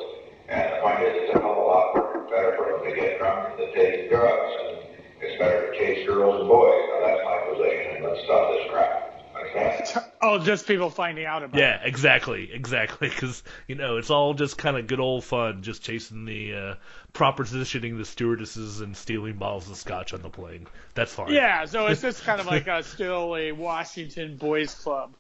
and 0.50 0.74
the 0.74 0.80
point 0.82 1.02
is, 1.02 1.14
it's 1.16 1.36
a 1.36 1.40
hell 1.40 1.52
of 1.52 1.58
a 1.58 1.62
lot 1.62 2.30
better 2.30 2.56
for 2.58 2.72
them 2.72 2.84
to 2.84 2.96
get 2.96 3.18
drunk 3.20 3.58
than 3.58 3.68
to 3.68 3.74
take 3.74 4.10
drugs, 4.10 4.52
and 4.68 4.78
it's 5.22 5.40
better 5.40 5.72
to 5.72 5.78
chase 5.78 6.06
girls 6.06 6.42
and 6.42 6.50
boys. 6.50 6.84
Now, 6.92 7.08
that's 7.08 7.24
my 7.24 7.38
position, 7.54 8.04
let's 8.04 8.24
stop 8.26 8.52
this 8.52 8.68
crap. 8.72 9.07
Oh, 10.20 10.40
just 10.40 10.66
people 10.66 10.90
finding 10.90 11.26
out 11.26 11.44
about. 11.44 11.60
It. 11.60 11.62
Yeah, 11.62 11.80
exactly, 11.84 12.52
exactly. 12.52 13.08
Because 13.08 13.44
you 13.68 13.76
know 13.76 13.98
it's 13.98 14.10
all 14.10 14.34
just 14.34 14.58
kind 14.58 14.76
of 14.76 14.88
good 14.88 15.00
old 15.00 15.24
fun, 15.24 15.62
just 15.62 15.84
chasing 15.84 16.26
the 16.26 16.56
uh, 16.56 16.76
propositioning 17.14 17.98
the 17.98 18.04
stewardesses 18.04 18.82
and 18.82 18.98
stealing 18.98 19.36
bottles 19.36 19.70
of 19.70 19.78
scotch 19.78 20.14
on 20.14 20.24
the 20.24 20.30
plane. 20.30 20.66
That's 20.96 21.14
fine. 21.14 21.32
Yeah, 21.32 21.66
so 21.66 21.86
it's 21.86 22.02
just 22.02 22.24
kind 22.24 22.42
of 22.42 22.48
like 22.48 22.68
a 22.68 22.82
still 22.82 23.36
a 23.36 23.52
Washington 23.52 24.38
boys 24.38 24.74
club, 24.74 25.14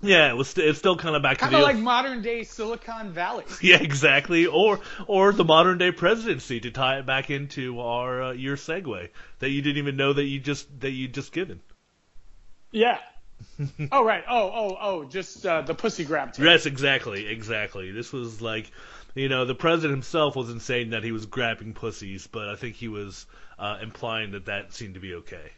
yeah. 0.00 0.30
It 0.30 0.36
was. 0.36 0.48
St- 0.48 0.66
it's 0.68 0.78
still 0.78 0.96
kind 0.96 1.16
of 1.16 1.22
back 1.22 1.38
to 1.38 1.40
kind 1.42 1.52
to 1.52 1.58
of 1.58 1.64
like 1.64 1.76
modern 1.76 2.22
day 2.22 2.44
Silicon 2.44 3.12
Valley. 3.12 3.44
yeah, 3.60 3.80
exactly. 3.80 4.46
Or 4.46 4.80
or 5.06 5.32
the 5.32 5.44
modern 5.44 5.78
day 5.78 5.92
presidency 5.92 6.60
to 6.60 6.70
tie 6.70 6.98
it 6.98 7.06
back 7.06 7.30
into 7.30 7.80
our 7.80 8.22
uh, 8.22 8.32
your 8.32 8.56
segue 8.56 9.08
that 9.40 9.50
you 9.50 9.62
didn't 9.62 9.78
even 9.78 9.96
know 9.96 10.12
that 10.12 10.24
you 10.24 10.40
just 10.40 10.80
that 10.80 10.90
you 10.90 11.08
just 11.08 11.32
given. 11.32 11.60
Yeah. 12.70 12.98
oh 13.92 14.04
right. 14.04 14.24
Oh 14.28 14.50
oh 14.54 14.78
oh. 14.80 15.04
Just 15.04 15.44
uh, 15.46 15.62
the 15.62 15.74
pussy 15.74 16.04
grab. 16.04 16.32
tape. 16.32 16.44
Yes, 16.44 16.66
exactly, 16.66 17.26
exactly. 17.26 17.90
This 17.90 18.12
was 18.12 18.40
like, 18.40 18.70
you 19.14 19.28
know, 19.28 19.44
the 19.44 19.54
president 19.54 19.92
himself 19.92 20.36
wasn't 20.36 20.62
saying 20.62 20.90
that 20.90 21.02
he 21.04 21.12
was 21.12 21.26
grabbing 21.26 21.74
pussies, 21.74 22.26
but 22.26 22.48
I 22.48 22.56
think 22.56 22.76
he 22.76 22.88
was 22.88 23.26
uh, 23.58 23.78
implying 23.82 24.32
that 24.32 24.46
that 24.46 24.72
seemed 24.72 24.94
to 24.94 25.00
be 25.00 25.14
okay. 25.14 25.52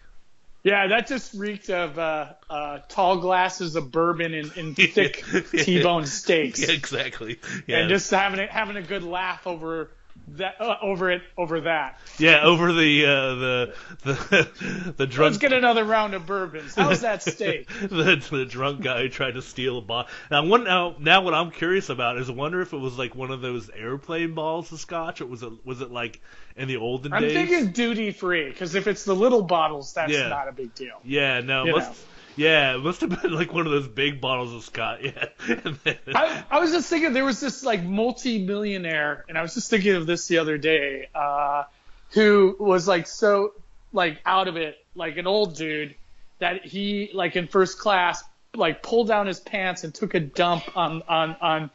Yeah, 0.62 0.88
that 0.88 1.07
just 1.07 1.33
reeked 1.33 1.71
of 1.71 1.99
uh, 1.99 2.35
uh, 2.51 2.81
tall 2.88 3.16
glasses 3.19 3.77
of 3.77 3.90
bourbon 3.90 4.35
and, 4.35 4.53
and 4.59 4.77
thick 4.77 5.25
T-bone 5.53 6.05
steaks, 6.05 6.61
Yeah, 6.61 6.75
exactly. 6.75 7.38
Yeah. 7.66 7.79
and 7.79 7.88
just 7.88 8.11
having 8.11 8.40
a, 8.40 8.47
having 8.47 8.77
a 8.77 8.83
good 8.83 9.03
laugh 9.03 9.47
over 9.47 9.90
that 10.37 10.61
uh, 10.61 10.77
over 10.83 11.11
it 11.11 11.23
over 11.37 11.62
that. 11.62 11.99
Yeah, 12.19 12.43
over 12.45 12.73
the 12.73 13.05
uh, 13.07 13.35
the 13.35 13.75
the 14.05 14.93
the 14.97 15.07
drunk 15.07 15.33
Let's 15.33 15.38
get 15.38 15.53
another 15.53 15.85
round 15.85 16.14
of 16.14 16.27
bourbons. 16.27 16.75
How's 16.75 17.01
that 17.01 17.23
steak? 17.23 17.69
the, 17.69 18.23
the 18.31 18.45
drunk 18.45 18.83
guy 18.83 19.03
who 19.03 19.09
tried 19.09 19.35
to 19.35 19.43
steal 19.43 19.79
a 19.79 19.81
bottle. 19.81 20.11
Now, 20.31 20.45
one, 20.47 20.64
now, 20.64 20.95
now, 20.99 21.23
what 21.23 21.35
I'm 21.35 21.51
curious 21.51 21.88
about 21.88 22.19
is, 22.19 22.29
I 22.31 22.33
wonder 22.33 22.61
if 22.61 22.73
it 22.73 22.79
was 22.79 22.97
like 22.99 23.14
one 23.14 23.31
of 23.31 23.40
those 23.40 23.71
airplane 23.71 24.35
balls 24.35 24.71
of 24.73 24.81
scotch, 24.81 25.21
or 25.21 25.27
was 25.27 25.43
it 25.43 25.53
was 25.64 25.81
it 25.81 25.90
like 25.90 26.21
in 26.57 26.69
the 26.69 26.77
olden 26.77 27.12
days? 27.12 27.23
I'm 27.23 27.47
thinking 27.47 27.73
duty 27.73 28.11
free 28.12 28.49
because 28.49 28.75
if 28.75 28.87
it's 28.87 29.05
the 29.05 29.14
little 29.14 29.43
bottles, 29.43 29.93
that's 29.95 30.12
Yeah. 30.12 30.29
not 30.29 30.49
a 30.49 30.53
big 30.53 30.75
deal. 30.75 31.01
Yeah, 31.05 31.40
no, 31.40 31.64
You 31.64 31.73
must, 31.73 31.90
know. 31.90 31.97
Yeah, 32.37 32.75
it 32.75 32.79
must 32.79 33.01
have 33.03 33.23
been 33.23 33.33
like 33.33 33.53
one 33.53 33.66
of 33.66 33.73
those 33.73 33.88
big 33.88 34.21
bottles 34.21 34.53
of 34.55 34.62
scotch. 34.62 35.01
Yeah, 35.49 35.55
then- 35.85 35.99
I, 36.14 36.45
I 36.51 36.61
was 36.61 36.71
just 36.73 36.88
thinking 36.88 37.12
there 37.12 37.25
was 37.25 37.40
this 37.40 37.62
like 37.62 37.83
multi-millionaire, 37.83 39.25
and 39.29 39.37
I 39.37 39.43
was 39.43 39.55
just 39.55 39.71
thinking 39.71 39.95
of 39.95 40.07
this 40.07 40.27
the 40.29 40.38
other 40.38 40.59
day, 40.59 41.09
uh, 41.14 41.64
who 42.11 42.57
was 42.59 42.87
like 42.88 43.07
so 43.07 43.53
like 43.93 44.21
out 44.25 44.49
of 44.49 44.57
it, 44.57 44.77
like 44.95 45.16
an 45.16 45.27
old 45.27 45.57
dude, 45.57 45.95
that 46.38 46.64
he 46.64 47.11
like 47.12 47.37
in 47.37 47.47
first 47.49 47.79
class 47.79 48.23
like 48.55 48.83
pulled 48.83 49.09
down 49.09 49.27
his 49.27 49.38
pants 49.40 49.85
and 49.85 49.95
took 49.95 50.14
a 50.14 50.21
dump 50.21 50.77
on 50.77 51.03
on 51.09 51.37
on 51.40 51.71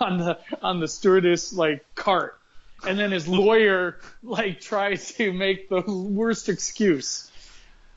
on 0.00 0.18
the 0.18 0.38
on 0.62 0.80
the 0.80 0.88
stewardess 0.88 1.52
like 1.52 1.84
cart, 1.94 2.38
and 2.86 2.98
then 2.98 3.10
his 3.12 3.26
lawyer 3.28 3.98
like 4.22 4.60
tried 4.60 5.00
to 5.00 5.32
make 5.32 5.68
the 5.68 5.80
worst 5.82 6.48
excuse. 6.48 7.27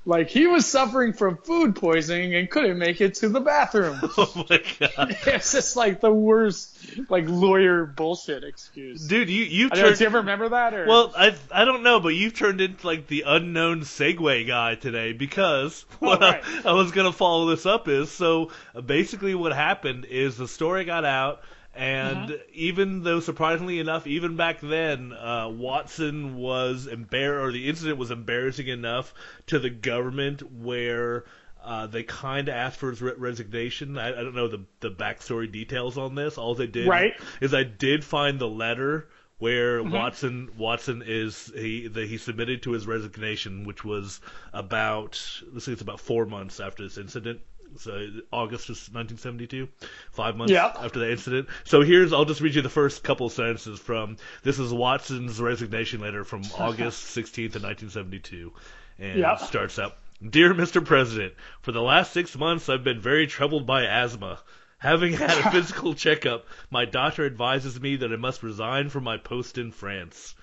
Like 0.03 0.29
he 0.29 0.47
was 0.47 0.65
suffering 0.65 1.13
from 1.13 1.37
food 1.37 1.75
poisoning 1.75 2.33
and 2.33 2.49
couldn't 2.49 2.79
make 2.79 3.01
it 3.01 3.15
to 3.15 3.29
the 3.29 3.39
bathroom. 3.39 3.99
oh 4.17 4.45
my 4.49 4.59
god, 4.79 5.15
it's 5.27 5.51
just 5.51 5.75
like 5.75 6.01
the 6.01 6.11
worst 6.11 6.75
like 7.09 7.25
lawyer 7.27 7.85
bullshit 7.85 8.43
excuse. 8.43 9.05
dude, 9.07 9.29
you 9.29 9.43
you 9.43 9.69
know, 9.69 9.75
turned. 9.75 9.97
do 9.97 10.03
you 10.03 10.07
ever 10.07 10.17
remember 10.19 10.49
that? 10.49 10.73
Or 10.73 10.87
Well, 10.87 11.13
I 11.15 11.35
I 11.51 11.65
don't 11.65 11.83
know, 11.83 11.99
but 11.99 12.09
you've 12.09 12.33
turned 12.33 12.61
into 12.61 12.85
like 12.87 13.05
the 13.05 13.25
unknown 13.27 13.81
segue 13.81 14.47
guy 14.47 14.73
today 14.73 15.13
because 15.13 15.85
what 15.99 16.23
oh, 16.23 16.27
right. 16.31 16.43
I, 16.65 16.69
I 16.69 16.73
was 16.73 16.91
gonna 16.91 17.11
follow 17.11 17.45
this 17.51 17.67
up 17.67 17.87
is 17.87 18.09
so 18.09 18.49
basically 18.83 19.35
what 19.35 19.53
happened 19.53 20.05
is 20.05 20.35
the 20.35 20.47
story 20.47 20.83
got 20.83 21.05
out. 21.05 21.41
And 21.73 22.29
Mm-hmm. 22.29 22.49
even 22.53 23.03
though 23.03 23.19
surprisingly 23.21 23.79
enough, 23.79 24.05
even 24.05 24.35
back 24.35 24.59
then, 24.59 25.13
uh, 25.13 25.47
Watson 25.49 26.35
was 26.35 26.85
embarrassed, 26.87 27.45
or 27.45 27.51
the 27.51 27.69
incident 27.69 27.97
was 27.97 28.11
embarrassing 28.11 28.67
enough 28.67 29.13
to 29.47 29.57
the 29.59 29.69
government 29.69 30.41
where 30.51 31.25
uh, 31.63 31.87
they 31.87 32.03
kind 32.03 32.49
of 32.49 32.55
asked 32.55 32.77
for 32.79 32.89
his 32.89 33.01
re- 33.01 33.13
resignation. 33.17 33.97
I, 33.97 34.09
I 34.09 34.23
don't 34.23 34.35
know 34.35 34.47
the 34.49 34.65
the 34.81 34.91
backstory 34.91 35.49
details 35.51 35.97
on 35.97 36.15
this. 36.15 36.37
All 36.37 36.55
they 36.55 36.67
did 36.67 36.89
Right. 36.89 37.13
is 37.39 37.53
I 37.53 37.63
did 37.63 38.03
find 38.03 38.39
the 38.39 38.47
letter 38.49 39.07
where 39.37 39.81
Mm-hmm. 39.83 39.91
Watson 39.93 40.49
Watson 40.57 41.03
is 41.05 41.51
he 41.55 41.87
the, 41.87 42.05
he 42.05 42.17
submitted 42.17 42.63
to 42.63 42.71
his 42.71 42.85
resignation, 42.87 43.63
which 43.63 43.83
was 43.85 44.19
about 44.53 45.21
let's 45.53 45.65
see, 45.65 45.71
it's 45.71 45.81
about 45.81 45.99
four 46.01 46.25
months 46.25 46.59
after 46.59 46.83
this 46.83 46.97
incident. 46.97 47.41
So 47.77 48.07
August 48.31 48.69
of 48.69 48.75
1972, 48.93 49.67
five 50.11 50.35
months 50.35 50.51
Yeah. 50.53 50.67
after 50.77 50.99
the 50.99 51.11
incident. 51.11 51.47
So 51.63 51.81
here's 51.81 52.13
I'll 52.13 52.25
just 52.25 52.41
read 52.41 52.55
you 52.55 52.61
the 52.61 52.69
first 52.69 53.03
couple 53.03 53.27
of 53.27 53.33
sentences 53.33 53.79
from 53.79 54.17
this 54.43 54.59
is 54.59 54.73
Watson's 54.73 55.39
resignation 55.39 56.01
letter 56.01 56.23
from 56.23 56.41
August 56.57 57.15
16th 57.15 57.55
of 57.55 57.63
1972, 57.63 58.53
and 58.99 59.19
Yeah. 59.19 59.33
it 59.35 59.41
starts 59.41 59.79
out. 59.79 59.97
Dear 60.27 60.53
Mr. 60.53 60.85
President, 60.85 61.33
for 61.61 61.71
the 61.71 61.81
last 61.81 62.11
six 62.13 62.37
months 62.37 62.69
I've 62.69 62.83
been 62.83 62.99
very 63.01 63.27
troubled 63.27 63.65
by 63.65 63.85
asthma. 63.85 64.39
Having 64.77 65.13
had 65.13 65.37
a 65.37 65.51
physical 65.51 65.93
checkup, 65.93 66.45
my 66.69 66.85
doctor 66.85 67.25
advises 67.25 67.79
me 67.79 67.97
that 67.97 68.11
I 68.11 68.15
must 68.17 68.43
resign 68.43 68.89
from 68.89 69.03
my 69.03 69.17
post 69.17 69.57
in 69.57 69.71
France. 69.71 70.35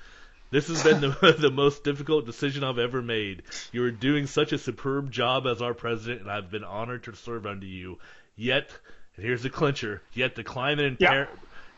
This 0.50 0.68
has 0.68 0.82
been 0.82 1.00
the, 1.00 1.36
the 1.38 1.50
most 1.50 1.84
difficult 1.84 2.24
decision 2.26 2.64
I've 2.64 2.78
ever 2.78 3.02
made. 3.02 3.42
You 3.72 3.84
are 3.84 3.90
doing 3.90 4.26
such 4.26 4.52
a 4.52 4.58
superb 4.58 5.10
job 5.10 5.46
as 5.46 5.60
our 5.60 5.74
president, 5.74 6.22
and 6.22 6.30
I've 6.30 6.50
been 6.50 6.64
honored 6.64 7.04
to 7.04 7.14
serve 7.14 7.46
under 7.46 7.66
you. 7.66 7.98
Yet, 8.36 8.70
and 9.16 9.24
here's 9.26 9.42
the 9.42 9.50
clincher, 9.50 10.00
yet 10.14 10.34
the 10.36 10.44
climate 10.44 10.84
in 10.86 10.96
Yeah. 11.00 11.08
Par- 11.26 11.28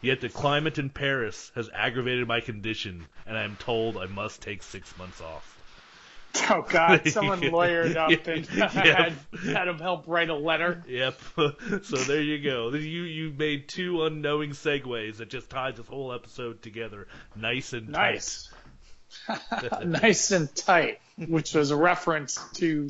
yet 0.03 0.21
the 0.21 0.29
climate 0.29 0.79
in 0.79 0.89
Paris 0.91 1.51
has 1.55 1.69
aggravated 1.75 2.29
my 2.29 2.41
condition, 2.41 3.07
and 3.27 3.37
I 3.37 3.43
am 3.43 3.57
told 3.57 3.97
I 3.97 4.07
must 4.07 4.41
take 4.41 4.63
six 4.63 4.97
months 4.99 5.21
off. 5.21 5.57
oh 6.49 6.63
god, 6.69 7.09
someone 7.09 7.41
lawyered 7.41 7.97
up 7.97 8.11
and 8.29 8.49
Yeah. 8.55 8.69
had, 8.69 9.13
had 9.53 9.67
him 9.69 9.79
help 9.81 10.05
write 10.07 10.31
a 10.31 10.35
letter. 10.37 10.85
Yep. 10.87 11.21
so 11.83 11.97
there 11.97 12.23
you 12.23 12.39
go. 12.39 12.71
You 12.73 13.03
you 13.03 13.33
made 13.37 13.69
two 13.69 14.05
unknowing 14.05 14.51
segues 14.51 15.17
that 15.17 15.29
just 15.29 15.51
tied 15.51 15.75
this 15.77 15.87
whole 15.89 16.13
episode 16.13 16.63
together, 16.63 17.09
nice 17.35 17.73
and 17.73 17.93
tight. 17.93 18.49
Nice. 19.29 19.85
nice 19.85 20.31
and 20.31 20.55
tight, 20.55 21.01
which 21.17 21.55
was 21.55 21.71
a 21.71 21.77
reference 21.77 22.39
to 22.55 22.89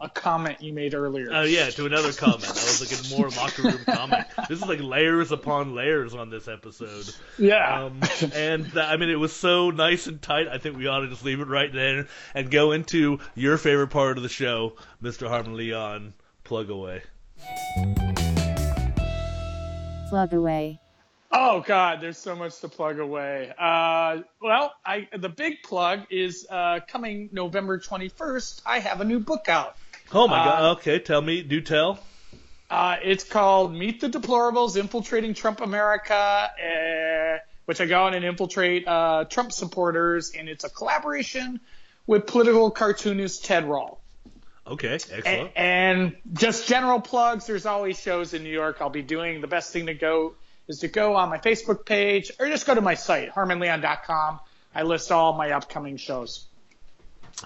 a 0.00 0.08
comment 0.08 0.60
you 0.60 0.72
made 0.72 0.92
earlier. 0.94 1.28
Oh 1.32 1.42
yeah, 1.42 1.70
to 1.70 1.86
another 1.86 2.12
comment. 2.12 2.44
I 2.46 2.50
was 2.50 2.80
looking 2.80 3.16
more 3.18 3.30
locker 3.30 3.62
room 3.62 3.84
comment. 3.86 4.26
This 4.48 4.60
is 4.60 4.66
like 4.66 4.80
layers 4.80 5.30
upon 5.30 5.74
layers 5.74 6.14
on 6.14 6.30
this 6.30 6.48
episode. 6.48 7.14
yeah. 7.38 7.84
Um, 7.84 8.00
and 8.34 8.64
th- 8.64 8.76
I 8.76 8.96
mean, 8.96 9.08
it 9.10 9.18
was 9.20 9.32
so 9.32 9.70
nice 9.70 10.06
and 10.08 10.20
tight. 10.20 10.48
I 10.48 10.58
think 10.58 10.76
we 10.76 10.88
ought 10.88 11.00
to 11.00 11.08
just 11.08 11.24
leave 11.24 11.40
it 11.40 11.46
right 11.48 11.72
there 11.72 12.08
and 12.34 12.50
go 12.50 12.72
into 12.72 13.20
your 13.36 13.56
favorite 13.56 13.88
part 13.90 14.16
of 14.16 14.22
the 14.24 14.28
show, 14.28 14.74
Mr. 15.02 15.28
Harmon 15.28 15.56
Leon. 15.56 16.14
Plug 16.42 16.70
away. 16.70 17.02
Plug 20.08 20.32
away. 20.34 20.80
Oh 21.36 21.64
God, 21.66 22.00
there's 22.00 22.16
so 22.18 22.36
much 22.36 22.60
to 22.60 22.68
plug 22.68 23.00
away. 23.00 23.52
Uh, 23.58 24.18
well, 24.40 24.72
I 24.86 25.08
the 25.16 25.28
big 25.28 25.62
plug 25.64 26.02
is 26.10 26.46
uh, 26.48 26.78
coming 26.86 27.28
November 27.32 27.78
21st. 27.80 28.62
I 28.64 28.78
have 28.78 29.00
a 29.00 29.04
new 29.04 29.18
book 29.18 29.48
out. 29.48 29.76
Oh 30.12 30.28
my 30.28 30.40
Uh, 30.40 30.44
God. 30.44 30.78
Okay, 30.78 31.00
tell 31.00 31.20
me. 31.20 31.42
Do 31.42 31.60
tell. 31.60 31.98
Uh, 32.70 32.96
it's 33.02 33.24
called 33.24 33.74
Meet 33.74 34.00
the 34.00 34.08
Deplorables: 34.10 34.76
Infiltrating 34.76 35.34
Trump 35.34 35.60
America, 35.60 36.14
uh, 36.14 37.38
which 37.64 37.80
I 37.80 37.86
go 37.86 38.04
on 38.04 38.14
and 38.14 38.24
infiltrate 38.24 38.86
uh, 38.86 39.24
Trump 39.24 39.50
supporters, 39.50 40.32
and 40.38 40.48
it's 40.48 40.62
a 40.64 40.70
collaboration 40.70 41.60
with 42.06 42.26
political 42.26 42.70
cartoonist 42.70 43.44
Ted 43.44 43.64
Rall. 43.64 44.00
Okay, 44.68 44.88
A- 44.88 44.92
excellent. 44.92 45.50
And 45.56 46.16
just 46.32 46.68
general 46.68 47.00
plugs. 47.00 47.46
There's 47.46 47.66
always 47.66 47.98
shows 48.00 48.34
in 48.34 48.44
New 48.44 48.52
York. 48.52 48.76
I'll 48.80 48.88
be 48.88 49.02
doing 49.02 49.40
the 49.40 49.46
best 49.48 49.72
thing 49.72 49.86
to 49.86 49.94
go 49.94 50.34
is 50.68 50.80
to 50.80 50.88
go 50.88 51.14
on 51.16 51.28
my 51.28 51.38
Facebook 51.38 51.84
page 51.84 52.30
or 52.38 52.46
just 52.48 52.66
go 52.66 52.74
to 52.74 52.80
my 52.80 52.94
site 52.94 53.30
harmonleon.com. 53.30 54.40
I 54.74 54.82
list 54.82 55.12
all 55.12 55.34
my 55.34 55.50
upcoming 55.50 55.96
shows. 55.96 56.46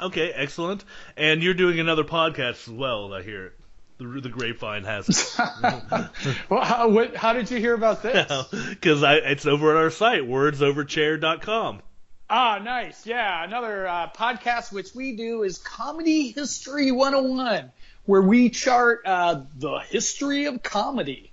Okay, 0.00 0.30
excellent. 0.30 0.84
And 1.16 1.42
you're 1.42 1.54
doing 1.54 1.80
another 1.80 2.04
podcast 2.04 2.68
as 2.68 2.70
well. 2.70 3.12
I 3.12 3.22
hear 3.22 3.46
it. 3.46 3.52
The, 3.98 4.20
the 4.20 4.28
grapevine 4.28 4.84
has 4.84 5.08
it. 5.08 5.40
Well, 6.48 6.62
how, 6.62 6.88
what, 6.88 7.16
how 7.16 7.32
did 7.32 7.50
you 7.50 7.58
hear 7.58 7.74
about 7.74 8.02
this? 8.02 8.30
Because 8.70 9.02
it's 9.02 9.44
over 9.44 9.72
at 9.72 9.76
our 9.76 9.90
site, 9.90 10.22
wordsoverchair.com. 10.22 11.82
Ah, 12.30 12.60
nice. 12.62 13.06
Yeah, 13.06 13.42
another 13.42 13.88
uh, 13.88 14.10
podcast 14.14 14.72
which 14.72 14.94
we 14.94 15.16
do 15.16 15.42
is 15.42 15.58
Comedy 15.58 16.30
History 16.30 16.92
101, 16.92 17.72
where 18.04 18.22
we 18.22 18.50
chart 18.50 19.00
uh, 19.06 19.40
the 19.56 19.78
history 19.78 20.44
of 20.44 20.62
comedy. 20.62 21.32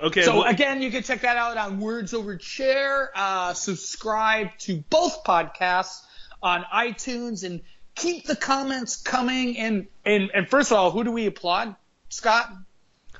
Okay, 0.00 0.22
So 0.22 0.38
well- 0.40 0.44
again, 0.44 0.82
you 0.82 0.90
can 0.90 1.02
check 1.02 1.22
that 1.22 1.36
out 1.36 1.56
on 1.56 1.80
Words 1.80 2.12
Over 2.14 2.36
Chair. 2.36 3.10
Uh, 3.14 3.54
subscribe 3.54 4.48
to 4.60 4.82
both 4.90 5.24
podcasts 5.24 6.02
on 6.42 6.64
iTunes 6.64 7.44
and 7.44 7.62
keep 7.94 8.26
the 8.26 8.36
comments 8.36 8.96
coming. 8.96 9.56
And 9.58 9.86
and 10.04 10.30
and 10.34 10.48
first 10.48 10.70
of 10.70 10.76
all, 10.78 10.90
who 10.90 11.02
do 11.04 11.12
we 11.12 11.26
applaud, 11.26 11.74
Scott? 12.10 12.52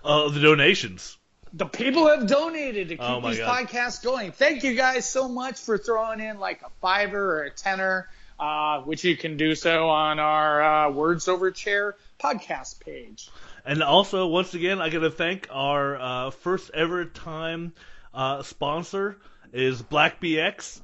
uh, 0.04 0.28
the 0.28 0.40
donations. 0.40 1.16
The 1.52 1.64
people 1.66 2.06
have 2.08 2.26
donated 2.26 2.88
to 2.90 2.96
keep 2.96 3.02
Oh 3.08 3.20
these 3.26 3.38
God. 3.38 3.66
podcasts 3.66 4.02
going. 4.04 4.32
Thank 4.32 4.62
you 4.62 4.74
guys 4.74 5.08
so 5.08 5.28
much 5.28 5.58
for 5.58 5.78
throwing 5.78 6.20
in 6.20 6.38
like 6.38 6.60
a 6.62 6.68
fiver 6.82 7.38
or 7.38 7.44
a 7.44 7.50
tenner, 7.50 8.08
uh, 8.38 8.80
which 8.82 9.02
you 9.04 9.16
can 9.16 9.38
do 9.38 9.54
so 9.54 9.88
on 9.88 10.18
our 10.18 10.62
uh, 10.88 10.90
Words 10.90 11.26
Over 11.28 11.50
Chair 11.50 11.96
podcast 12.22 12.80
page. 12.80 13.30
And 13.66 13.82
also, 13.82 14.28
once 14.28 14.54
again, 14.54 14.80
I 14.80 14.90
got 14.90 15.00
to 15.00 15.10
thank 15.10 15.48
our 15.50 15.96
uh, 15.96 16.30
first 16.30 16.70
ever 16.72 17.04
time 17.04 17.72
uh, 18.14 18.44
sponsor 18.44 19.18
is 19.52 19.82
BlackBX. 19.82 20.80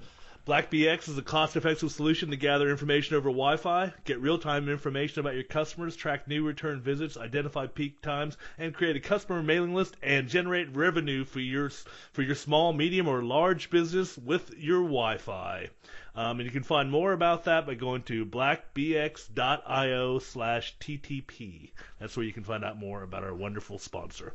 BlackBX 0.49 1.09
is 1.09 1.17
a 1.17 1.23
cost-effective 1.23 1.93
solution 1.93 2.31
to 2.31 2.37
gather 2.37 2.69
information 2.69 3.15
over 3.15 3.29
Wi-Fi, 3.29 3.93
get 4.05 4.19
real-time 4.21 4.69
information 4.69 5.21
about 5.21 5.35
your 5.35 5.45
customers, 5.45 5.95
track 5.95 6.27
new 6.27 6.45
return 6.45 6.81
visits, 6.81 7.17
identify 7.17 7.69
peak 7.69 8.03
times, 8.03 8.37
and 8.59 8.75
create 8.75 8.97
a 8.97 9.01
customer 9.01 9.45
mailing 9.45 9.75
list 9.75 9.97
and 10.03 10.29
generate 10.29 10.75
revenue 10.75 11.25
for 11.25 11.39
your 11.39 11.71
for 12.11 12.23
your 12.23 12.35
small, 12.35 12.73
medium, 12.73 13.07
or 13.07 13.23
large 13.23 13.71
business 13.71 14.19
with 14.19 14.53
your 14.59 14.83
Wi-Fi. 14.83 15.71
Um, 16.15 16.41
and 16.41 16.47
you 16.47 16.51
can 16.51 16.63
find 16.63 16.91
more 16.91 17.13
about 17.13 17.45
that 17.45 17.67
by 17.67 17.75
going 17.75 18.03
to 18.05 18.27
blackbx.io 18.27 20.19
slash 20.19 20.77
TTP. 20.79 21.71
That's 21.99 22.17
where 22.17 22.27
you 22.27 22.33
can 22.33 22.45
find 22.45 22.65
out 22.65 22.79
more 22.79 23.03
about 23.03 23.25
our 23.25 23.35
wonderful 23.35 23.79
sponsor. 23.79 24.35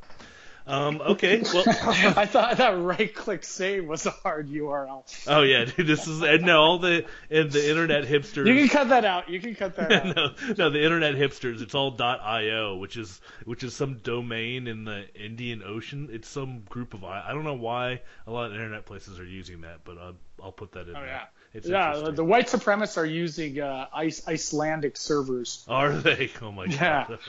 Um, 0.65 0.99
okay. 0.99 1.43
Well, 1.53 1.63
I 1.65 2.25
thought 2.25 2.51
I 2.51 2.55
thought 2.55 2.83
right 2.83 3.13
click 3.15 3.45
save 3.45 3.85
was 3.85 4.05
a 4.05 4.09
hard 4.11 4.49
URL. 4.49 5.03
oh 5.27 5.41
yeah, 5.43 5.63
dude, 5.63 5.87
this 5.87 6.05
is 6.07 6.21
and 6.21 6.43
no, 6.43 6.59
all 6.59 6.79
the 6.79 7.05
and 7.29 7.49
the 7.49 7.69
internet 7.69 8.03
hipsters. 8.03 8.47
You 8.47 8.55
can 8.55 8.67
cut 8.67 8.89
that 8.89 9.05
out. 9.05 9.29
You 9.29 9.39
can 9.39 9.55
cut 9.55 9.77
that 9.77 9.91
out. 9.93 10.13
no, 10.13 10.31
no, 10.57 10.69
the 10.69 10.83
internet 10.83 11.15
hipsters. 11.15 11.61
It's 11.61 11.73
all 11.73 11.95
.io, 12.01 12.75
which 12.75 12.97
is 12.97 13.21
which 13.45 13.63
is 13.63 13.73
some 13.75 13.99
domain 13.99 14.67
in 14.67 14.83
the 14.83 15.05
Indian 15.15 15.63
Ocean. 15.65 16.09
It's 16.11 16.27
some 16.27 16.63
group 16.67 16.93
of 16.93 17.05
I, 17.05 17.23
I 17.29 17.31
don't 17.33 17.45
know 17.45 17.53
why 17.53 18.01
a 18.25 18.31
lot 18.31 18.47
of 18.47 18.53
internet 18.53 18.85
places 18.85 19.19
are 19.19 19.25
using 19.25 19.61
that, 19.61 19.85
but 19.85 19.97
I'll, 19.97 20.15
I'll 20.43 20.51
put 20.51 20.73
that 20.73 20.89
in 20.89 20.97
Oh 20.97 20.99
there. 20.99 21.05
yeah. 21.07 21.23
It's 21.58 21.67
yeah, 21.67 22.10
the 22.13 22.24
white 22.24 22.48
supremacists 22.48 22.98
are 22.98 23.06
using 23.06 23.60
uh, 23.60 23.88
Ice, 23.93 24.28
Icelandic 24.28 24.96
servers. 24.96 25.65
Are 25.67 25.91
they? 25.91 26.30
Oh 26.41 26.52
my 26.52 26.65
Yeah. 26.65 27.06
god. 27.08 27.20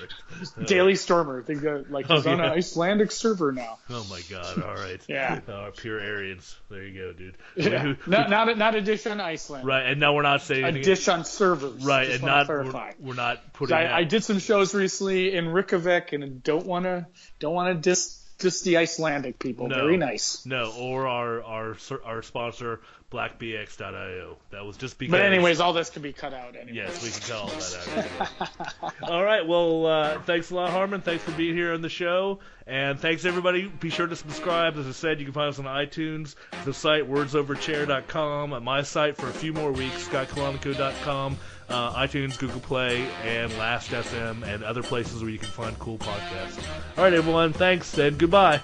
Uh, 0.61 0.65
Daily 0.67 0.95
Stormer, 0.97 1.43
they 1.43 1.55
go 1.55 1.85
like 1.89 2.07
he's 2.07 2.27
Oh, 2.27 2.31
on 2.31 2.39
yeah. 2.39 2.47
an 2.47 2.53
Icelandic 2.59 3.11
server 3.11 3.53
now. 3.53 3.79
Oh 3.89 4.07
my 4.11 4.21
god. 4.31 4.63
All 4.63 4.75
right. 4.75 5.01
Yeah. 5.09 5.41
Uh, 5.49 5.71
pure 5.77 5.99
Aryans. 6.01 6.57
There 6.71 6.85
you 6.85 6.99
go, 7.01 7.13
dude. 7.13 7.37
Yeah. 7.57 7.79
Who- 7.95 8.11
not, 8.11 8.29
not 8.31 8.49
a, 8.51 8.55
not 8.55 8.75
a 8.75 8.81
dish 8.83 9.07
on 9.07 9.21
Iceland. 9.21 9.67
Right, 9.67 9.87
and 9.87 9.99
now 10.01 10.15
we're 10.15 10.23
not 10.23 10.43
saying 10.43 10.65
A 10.65 10.73
dish 10.83 11.09
on 11.09 11.25
servers. 11.25 11.85
right, 11.85 12.07
Just 12.09 12.17
and 12.17 12.25
not 12.27 12.49
we're, 12.49 12.93
we're 13.01 13.15
not 13.15 13.53
putting. 13.55 13.75
I, 13.77 13.85
that- 13.85 13.93
I 13.95 14.05
did 14.05 14.25
some 14.25 14.39
shows 14.39 14.75
recently 14.75 15.35
in 15.35 15.49
Reykjavik, 15.49 16.13
and 16.13 16.43
don't 16.43 16.67
want 16.67 16.85
to 16.85 17.07
don't 17.41 17.55
want 17.55 17.75
to 17.75 17.81
diss 17.91 18.17
diss 18.39 18.61
the 18.63 18.77
Icelandic 18.77 19.39
people. 19.41 19.67
No. 19.69 19.75
Very 19.77 19.97
nice. 19.97 20.45
No, 20.47 20.73
or 20.79 21.07
our 21.09 21.43
our 21.43 21.77
our 22.05 22.23
sponsor 22.23 22.81
blackbx.io. 23.11 24.37
That 24.51 24.65
was 24.65 24.77
just 24.77 24.99
because. 24.99 25.13
But 25.13 25.23
anyways, 25.23 25.61
all 25.61 25.73
this 25.73 25.91
can 25.91 26.03
be 26.03 26.13
cut 26.13 26.35
out 26.35 26.57
anyway. 26.57 26.77
Yes, 26.77 27.03
we 27.03 27.11
can 27.11 27.21
cut 27.21 27.37
all 27.37 27.49
that 27.49 28.31
out. 28.41 28.93
all 29.11 29.25
right. 29.25 29.47
Well, 29.47 29.87
uh, 29.87 30.21
thanks 30.23 30.51
a 30.51 30.55
lot, 30.55 30.71
Harmon. 30.71 31.01
Thanks 31.01 31.25
for 31.25 31.33
being 31.33 31.55
here 31.55 31.73
on 31.73 31.81
the 31.81 31.89
show, 31.89 32.41
and 32.67 33.01
thanks 33.01 33.25
everybody. 33.25 33.69
Be 33.69 33.91
sure 33.91 34.07
to 34.07 34.17
subscribe. 34.17 34.77
As 34.77 34.87
I 34.87 34.93
said, 34.93 35.21
you 35.21 35.25
can 35.25 35.35
find 35.35 35.49
us 35.49 35.59
on 35.59 35.65
iTunes, 35.65 36.35
the 36.65 36.75
site 36.75 37.09
wordsoverchair.com, 37.09 38.53
at 38.53 38.63
my 38.63 38.83
site 38.83 39.17
for 39.17 39.29
a 39.29 39.33
few 39.33 39.53
more 39.53 39.73
weeks, 39.73 40.07
scottcolonico.com, 40.09 41.39
uh, 41.71 41.95
iTunes, 41.95 42.39
Google 42.39 42.61
Play, 42.61 43.07
and 43.25 43.57
Last 43.57 43.91
FM, 43.91 44.43
and 44.43 44.63
other 44.63 44.83
places 44.83 45.23
where 45.23 45.31
you 45.31 45.39
can 45.39 45.49
find 45.49 45.79
cool 45.79 45.99
podcasts. 45.99 46.63
All 46.97 47.05
right, 47.05 47.15
everyone. 47.15 47.55
Thanks 47.55 47.97
and 47.99 48.19
goodbye. 48.19 48.61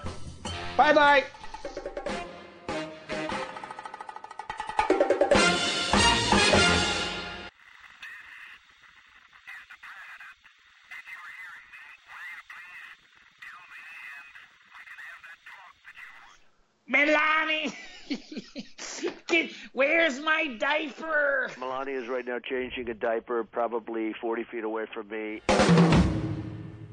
Bye 0.76 0.92
bye. 0.92 1.24
Where's 20.14 20.24
my 20.24 20.54
diaper? 20.58 21.50
Melania 21.58 22.00
is 22.00 22.08
right 22.08 22.26
now 22.26 22.38
changing 22.38 22.88
a 22.90 22.94
diaper, 22.94 23.44
probably 23.44 24.12
40 24.20 24.44
feet 24.44 24.64
away 24.64 24.86
from 24.92 25.08
me. 25.08 25.40